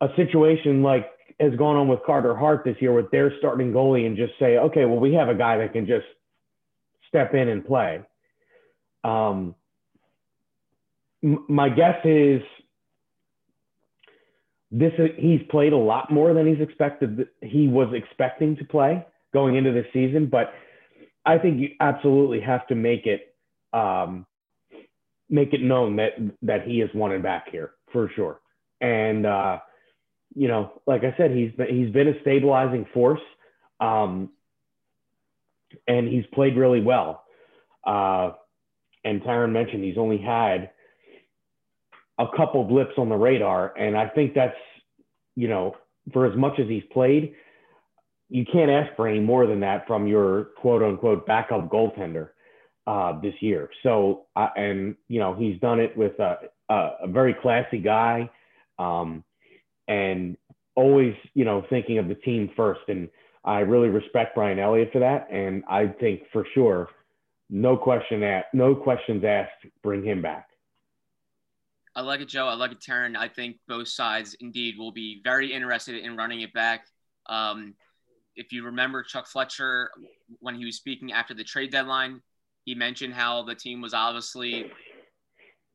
a 0.02 0.10
situation 0.18 0.84
like 0.84 1.10
has 1.40 1.56
gone 1.56 1.78
on 1.78 1.88
with 1.88 2.00
Carter 2.06 2.36
Hart 2.36 2.64
this 2.66 2.76
year 2.82 2.92
with 2.92 3.10
their 3.10 3.32
starting 3.40 3.72
goalie 3.72 4.06
and 4.06 4.18
just 4.18 4.34
say, 4.38 4.58
okay, 4.58 4.84
well, 4.84 5.00
we 5.00 5.14
have 5.14 5.30
a 5.30 5.34
guy 5.34 5.58
that 5.60 5.72
can 5.72 5.88
just 5.88 6.06
step 7.08 7.34
in 7.34 7.48
and 7.48 7.66
play. 7.66 8.02
Um, 9.06 9.56
my 11.22 11.70
guess 11.70 12.00
is 12.04 12.42
this 14.72 14.92
is, 14.98 15.12
he's 15.18 15.42
played 15.50 15.72
a 15.72 15.78
lot 15.78 16.12
more 16.12 16.34
than 16.34 16.46
he's 16.46 16.62
expected 16.62 17.30
he 17.42 17.70
was 17.70 17.94
expecting 17.94 18.58
to 18.58 18.66
play 18.66 19.06
going 19.34 19.56
into 19.56 19.72
the 19.72 19.84
season 19.94 20.28
but 20.28 20.54
i 21.26 21.38
think 21.38 21.60
you 21.60 21.70
absolutely 21.80 22.42
have 22.42 22.68
to 22.68 22.76
make 22.76 23.06
it 23.06 23.34
um, 23.74 24.26
make 25.30 25.54
it 25.54 25.62
known 25.62 25.96
that 25.98 26.12
that 26.42 26.64
he 26.64 26.82
is 26.82 26.90
wanted 26.94 27.24
back 27.24 27.50
here 27.52 27.72
for 27.92 28.10
sure. 28.16 28.40
And 28.82 29.26
uh, 29.26 29.60
you 30.36 30.48
know, 30.48 30.82
like 30.86 31.04
I 31.04 31.16
said, 31.18 31.32
he's 31.32 31.52
been 31.52 31.68
he's 31.68 31.92
been 31.92 32.08
a 32.08 32.22
stabilizing 32.22 32.86
force, 32.94 33.22
um, 33.80 34.32
and 35.88 36.08
he's 36.08 36.26
played 36.34 36.56
really 36.56 36.82
well. 36.82 37.24
Uh, 37.86 38.32
and 39.04 39.22
Taryn 39.22 39.52
mentioned 39.52 39.84
he's 39.84 39.98
only 39.98 40.18
had 40.18 40.72
a 42.20 42.26
couple 42.36 42.64
blips 42.64 42.94
on 42.98 43.10
the 43.10 43.16
radar, 43.16 43.76
and 43.78 43.98
I 43.98 44.10
think 44.10 44.34
that's 44.34 44.56
you 45.36 45.48
know, 45.48 45.76
for 46.14 46.26
as 46.26 46.36
much 46.36 46.60
as 46.60 46.68
he's 46.68 46.84
played, 46.92 47.34
you 48.30 48.44
can't 48.52 48.72
ask 48.72 48.96
for 48.96 49.08
any 49.08 49.20
more 49.20 49.46
than 49.46 49.60
that 49.62 49.88
from 49.88 50.08
your 50.08 50.46
quote 50.58 50.84
unquote 50.84 51.26
backup 51.26 51.70
goaltender 51.70 52.30
uh, 52.88 53.20
this 53.20 53.36
year. 53.42 53.70
So, 53.84 54.26
uh, 54.36 54.48
and 54.56 54.96
you 55.10 55.20
know, 55.20 55.36
he's 55.36 55.60
done 55.60 55.80
it 55.80 55.96
with 55.96 56.18
a, 56.20 56.38
a, 56.70 56.90
a 57.04 57.08
very 57.08 57.34
classy 57.34 57.80
guy, 57.80 58.30
um, 58.80 59.24
and 59.88 60.38
always, 60.76 61.14
you 61.34 61.44
know, 61.44 61.66
thinking 61.70 61.98
of 61.98 62.08
the 62.08 62.16
team 62.16 62.50
first. 62.56 62.82
And 62.88 63.10
I 63.44 63.60
really 63.60 63.90
respect 63.90 64.36
Brian 64.36 64.58
Elliott 64.58 64.92
for 64.94 65.00
that. 65.00 65.28
And 65.32 65.64
I 65.70 65.88
think 65.88 66.24
for 66.32 66.46
sure, 66.54 66.90
no 67.50 67.76
question 67.78 68.24
asked, 68.24 68.48
no 68.54 68.74
questions 68.76 69.24
asked, 69.24 69.66
bring 69.84 70.04
him 70.04 70.22
back. 70.22 70.48
I 71.96 72.02
like 72.02 72.22
it, 72.22 72.28
Joe. 72.28 72.48
I 72.48 72.54
like 72.54 72.72
it, 72.72 72.80
Taryn. 72.80 73.18
I 73.18 73.28
think 73.28 73.58
both 73.68 73.88
sides 73.88 74.36
indeed 74.40 74.78
will 74.78 74.92
be 74.92 75.20
very 75.24 75.52
interested 75.52 75.96
in 75.96 76.16
running 76.16 76.42
it 76.42 76.54
back. 76.54 76.86
Um, 77.26 77.74
if 78.36 78.54
you 78.54 78.66
remember 78.66 79.02
Chuck 79.02 79.26
Fletcher 79.28 79.90
when 80.40 80.56
he 80.56 80.64
was 80.64 80.76
speaking 80.76 81.12
after 81.12 81.34
the 81.34 81.44
trade 81.44 81.72
deadline, 81.72 82.22
he 82.68 82.76
mentioned 82.76 83.14
how 83.14 83.44
the 83.44 83.56
team 83.56 83.80
was 83.80 83.94
obviously 83.94 84.70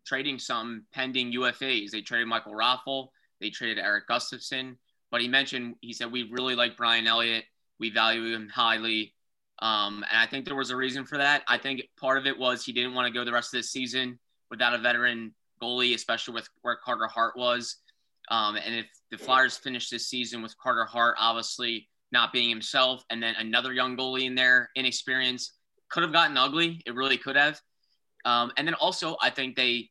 trading 0.06 0.38
some 0.38 0.84
pending 0.92 1.32
UFAs. 1.32 1.90
They 1.90 2.02
traded 2.02 2.28
Michael 2.28 2.52
Raffl, 2.52 3.08
they 3.40 3.48
traded 3.48 3.78
Erik 3.78 4.06
Gustafsson, 4.06 4.76
but 5.10 5.22
he 5.22 5.26
mentioned 5.26 5.76
he 5.80 5.94
said 5.94 6.12
we 6.12 6.28
really 6.30 6.54
like 6.54 6.76
Brian 6.76 7.06
Elliott, 7.06 7.44
we 7.80 7.88
value 7.88 8.34
him 8.34 8.46
highly, 8.50 9.14
um, 9.60 10.04
and 10.10 10.20
I 10.20 10.26
think 10.26 10.44
there 10.44 10.54
was 10.54 10.68
a 10.68 10.76
reason 10.76 11.06
for 11.06 11.16
that. 11.16 11.44
I 11.48 11.56
think 11.56 11.82
part 11.98 12.18
of 12.18 12.26
it 12.26 12.38
was 12.38 12.62
he 12.62 12.74
didn't 12.74 12.92
want 12.92 13.06
to 13.06 13.18
go 13.18 13.24
the 13.24 13.32
rest 13.32 13.54
of 13.54 13.60
the 13.60 13.64
season 13.64 14.18
without 14.50 14.74
a 14.74 14.78
veteran 14.78 15.34
goalie, 15.62 15.94
especially 15.94 16.34
with 16.34 16.46
where 16.60 16.76
Carter 16.76 17.06
Hart 17.06 17.38
was. 17.38 17.76
Um, 18.30 18.56
and 18.56 18.74
if 18.74 18.86
the 19.10 19.16
Flyers 19.16 19.56
finish 19.56 19.88
this 19.88 20.08
season 20.08 20.42
with 20.42 20.58
Carter 20.58 20.84
Hart 20.84 21.16
obviously 21.18 21.88
not 22.12 22.34
being 22.34 22.50
himself, 22.50 23.02
and 23.08 23.22
then 23.22 23.34
another 23.38 23.72
young 23.72 23.96
goalie 23.96 24.26
in 24.26 24.34
there, 24.34 24.68
inexperienced, 24.74 25.54
could 25.92 26.02
have 26.02 26.12
gotten 26.12 26.36
ugly. 26.36 26.82
It 26.86 26.94
really 26.94 27.18
could 27.18 27.36
have. 27.36 27.60
Um, 28.24 28.50
and 28.56 28.66
then 28.66 28.74
also, 28.74 29.16
I 29.20 29.30
think 29.30 29.54
they 29.54 29.90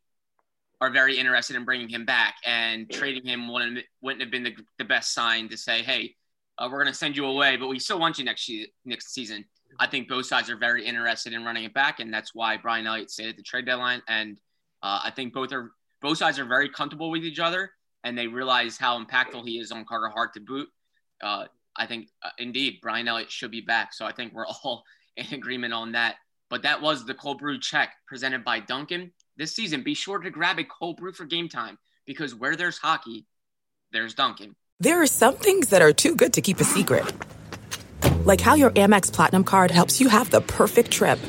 are 0.82 0.90
very 0.90 1.18
interested 1.18 1.56
in 1.56 1.64
bringing 1.64 1.88
him 1.88 2.06
back 2.06 2.36
and 2.44 2.90
trading 2.92 3.24
him 3.24 3.48
wouldn't, 3.48 3.86
wouldn't 4.02 4.22
have 4.22 4.32
been 4.32 4.44
the, 4.44 4.56
the 4.80 4.84
best 4.84 5.14
sign 5.14 5.48
to 5.50 5.58
say, 5.58 5.84
hey, 5.84 6.16
uh, 6.58 6.68
we're 6.70 6.80
going 6.80 6.92
to 6.92 6.98
send 6.98 7.16
you 7.16 7.26
away, 7.26 7.56
but 7.56 7.68
we 7.68 7.78
still 7.78 8.00
want 8.00 8.18
you 8.18 8.26
next, 8.26 8.52
next 8.84 9.14
season. 9.14 9.46
I 9.80 9.88
think 9.88 10.10
both 10.10 10.26
sides 10.26 10.50
are 10.50 10.58
very 10.58 10.86
interested 10.86 11.34
in 11.34 11.46
running 11.46 11.64
it 11.64 11.74
back, 11.74 12.00
and 12.00 12.13
that's 12.13 12.36
why 12.36 12.58
Brian 12.58 12.88
Elliott 12.88 13.12
stayed 13.12 13.30
at 13.30 13.38
the 13.38 13.44
trade 13.44 13.65
deadline. 13.65 14.02
And 14.08 14.40
uh, 14.84 15.02
I 15.04 15.12
think 15.15 15.34
both 15.34 15.54
are 15.54 15.71
both 16.02 16.17
sides 16.17 16.40
are 16.40 16.46
very 16.46 16.67
comfortable 16.67 17.12
with 17.12 17.23
each 17.23 17.40
other, 17.40 17.71
and 18.04 18.17
they 18.17 18.28
realize 18.28 18.78
how 18.78 19.02
impactful 19.02 19.48
he 19.48 19.60
is 19.60 19.71
on 19.71 19.86
Carter 19.86 20.10
Hart 20.10 20.34
to 20.34 20.42
boot. 20.42 20.67
Uh, 21.21 21.46
I 21.75 21.86
think 21.86 22.10
uh, 22.23 22.30
indeed 22.38 22.80
Brian 22.82 23.08
Elliott 23.08 23.32
should 23.32 23.52
be 23.52 23.62
back. 23.62 23.94
So 23.94 24.06
I 24.06 24.12
think 24.12 24.34
we're 24.34 24.48
all 24.63 24.84
in 25.16 25.34
agreement 25.34 25.74
on 25.74 25.94
that. 25.94 26.16
But 26.50 26.64
that 26.64 26.82
was 26.82 27.06
the 27.06 27.14
cold 27.14 27.40
brew 27.40 27.60
check 27.60 27.94
presented 28.08 28.44
by 28.44 28.60
Dunkin'. 28.60 29.12
This 29.38 29.56
season, 29.56 29.84
be 29.84 29.94
sure 29.94 30.20
to 30.20 30.30
grab 30.30 30.60
a 30.60 30.64
cold 30.64 30.98
brew 30.98 31.14
for 31.14 31.26
game 31.26 31.48
time 31.48 31.78
because 32.06 32.36
where 32.36 32.56
there's 32.56 32.78
hockey, 32.78 33.26
there's 33.92 34.14
Dunkin'. 34.14 34.56
There 34.80 35.02
are 35.02 35.08
some 35.08 35.36
things 35.36 35.70
that 35.70 35.82
are 35.82 35.94
too 35.94 36.16
good 36.16 36.34
to 36.34 36.42
keep 36.42 36.60
a 36.60 36.64
secret, 36.64 37.06
like 38.26 38.42
how 38.42 38.56
your 38.56 38.72
Amex 38.72 39.14
Platinum 39.14 39.44
card 39.44 39.72
helps 39.72 40.02
you 40.02 40.10
have 40.10 40.30
the 40.32 40.42
perfect 40.42 40.92
trip. 40.92 41.20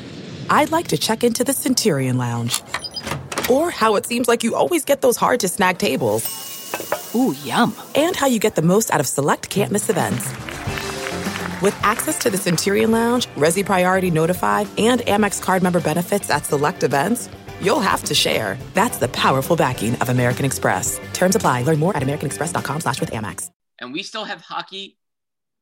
I'd 0.49 0.71
like 0.71 0.87
to 0.89 0.97
check 0.97 1.23
into 1.23 1.43
the 1.43 1.53
Centurion 1.53 2.17
Lounge, 2.17 2.61
or 3.49 3.69
how 3.69 3.95
it 3.95 4.05
seems 4.05 4.27
like 4.27 4.43
you 4.43 4.55
always 4.55 4.83
get 4.83 5.01
those 5.01 5.17
hard 5.17 5.39
to 5.41 5.47
snag 5.47 5.77
tables. 5.77 6.25
Ooh, 7.15 7.33
yum! 7.43 7.75
And 7.95 8.15
how 8.15 8.25
you 8.25 8.39
get 8.39 8.55
the 8.55 8.61
most 8.63 8.91
out 8.91 8.99
of 8.99 9.07
select 9.07 9.49
can't 9.49 9.71
miss 9.71 9.89
events. 9.89 10.52
With 11.63 11.79
access 11.81 12.17
to 12.19 12.29
the 12.29 12.35
Centurion 12.35 12.91
Lounge, 12.91 13.27
Resy 13.37 13.65
Priority 13.65 14.11
Notified, 14.11 14.67
and 14.77 14.99
Amex 14.99 15.41
card 15.41 15.63
member 15.63 15.79
benefits 15.79 16.29
at 16.29 16.43
select 16.43 16.83
events, 16.83 17.29
you'll 17.61 17.79
have 17.79 18.03
to 18.03 18.13
share. 18.13 18.57
That's 18.73 18.97
the 18.97 19.07
powerful 19.07 19.55
backing 19.55 19.95
of 20.01 20.09
American 20.09 20.43
Express. 20.43 20.99
Terms 21.13 21.37
apply. 21.37 21.61
Learn 21.61 21.79
more 21.79 21.95
at 21.95 22.03
americanexpress.com 22.03 22.81
slash 22.81 22.99
with 22.99 23.11
Amex. 23.11 23.49
And 23.79 23.93
we 23.93 24.03
still 24.03 24.25
have 24.25 24.41
hockey 24.41 24.97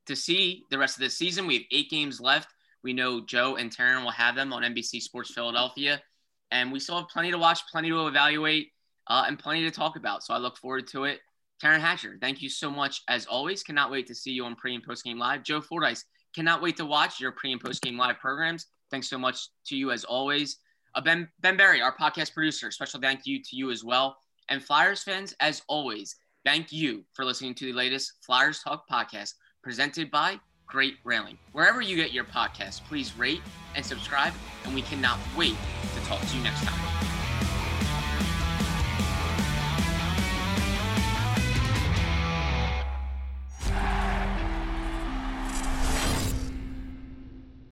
to 0.07 0.15
see 0.15 0.65
the 0.71 0.79
rest 0.79 0.97
of 0.97 1.03
the 1.03 1.11
season. 1.11 1.45
We 1.45 1.53
have 1.57 1.65
eight 1.71 1.91
games 1.91 2.19
left. 2.19 2.49
We 2.81 2.93
know 2.93 3.23
Joe 3.23 3.57
and 3.57 3.69
Taryn 3.69 4.03
will 4.03 4.09
have 4.09 4.33
them 4.33 4.53
on 4.53 4.63
NBC 4.63 5.01
Sports 5.01 5.31
Philadelphia. 5.31 6.01
And 6.49 6.71
we 6.71 6.79
still 6.79 6.97
have 6.97 7.09
plenty 7.09 7.29
to 7.29 7.37
watch, 7.37 7.59
plenty 7.71 7.89
to 7.89 8.07
evaluate, 8.07 8.71
uh, 9.05 9.25
and 9.27 9.37
plenty 9.37 9.65
to 9.65 9.71
talk 9.71 9.97
about. 9.97 10.23
So 10.23 10.33
I 10.33 10.39
look 10.39 10.57
forward 10.57 10.87
to 10.93 11.03
it. 11.03 11.19
Taryn 11.61 11.79
Hatcher, 11.79 12.17
thank 12.19 12.41
you 12.41 12.49
so 12.49 12.71
much 12.71 13.03
as 13.07 13.25
always. 13.27 13.61
Cannot 13.61 13.91
wait 13.91 14.07
to 14.07 14.15
see 14.15 14.31
you 14.31 14.45
on 14.45 14.55
pre 14.55 14.73
and 14.73 14.83
post 14.83 15.03
game 15.03 15.19
live. 15.19 15.43
Joe 15.43 15.61
Fordyce, 15.61 16.05
cannot 16.33 16.61
wait 16.61 16.77
to 16.77 16.85
watch 16.85 17.19
your 17.19 17.31
pre 17.31 17.51
and 17.51 17.61
post 17.61 17.81
game 17.81 17.97
live 17.97 18.19
programs. 18.19 18.67
Thanks 18.89 19.09
so 19.09 19.17
much 19.17 19.49
to 19.67 19.75
you 19.75 19.91
as 19.91 20.03
always. 20.03 20.57
Uh, 20.95 21.01
ben 21.01 21.29
Ben 21.39 21.57
Berry, 21.57 21.81
our 21.81 21.95
podcast 21.95 22.33
producer, 22.33 22.71
special 22.71 22.99
thank 22.99 23.25
you 23.25 23.41
to 23.43 23.55
you 23.55 23.69
as 23.71 23.83
well. 23.83 24.17
And 24.49 24.63
Flyers 24.63 25.03
fans, 25.03 25.35
as 25.39 25.61
always, 25.67 26.15
thank 26.43 26.71
you 26.71 27.05
for 27.13 27.23
listening 27.23 27.53
to 27.55 27.65
the 27.65 27.73
latest 27.73 28.13
Flyers 28.25 28.61
Talk 28.61 28.89
podcast 28.89 29.35
presented 29.63 30.09
by 30.09 30.39
Great 30.65 30.95
Railing. 31.03 31.37
Wherever 31.51 31.81
you 31.81 31.95
get 31.95 32.11
your 32.11 32.23
podcast, 32.23 32.83
please 32.85 33.15
rate 33.17 33.41
and 33.75 33.85
subscribe, 33.85 34.33
and 34.65 34.73
we 34.73 34.81
cannot 34.81 35.19
wait 35.37 35.55
to 35.95 36.05
talk 36.07 36.21
to 36.21 36.35
you 36.35 36.43
next 36.43 36.63
time. 36.63 37.10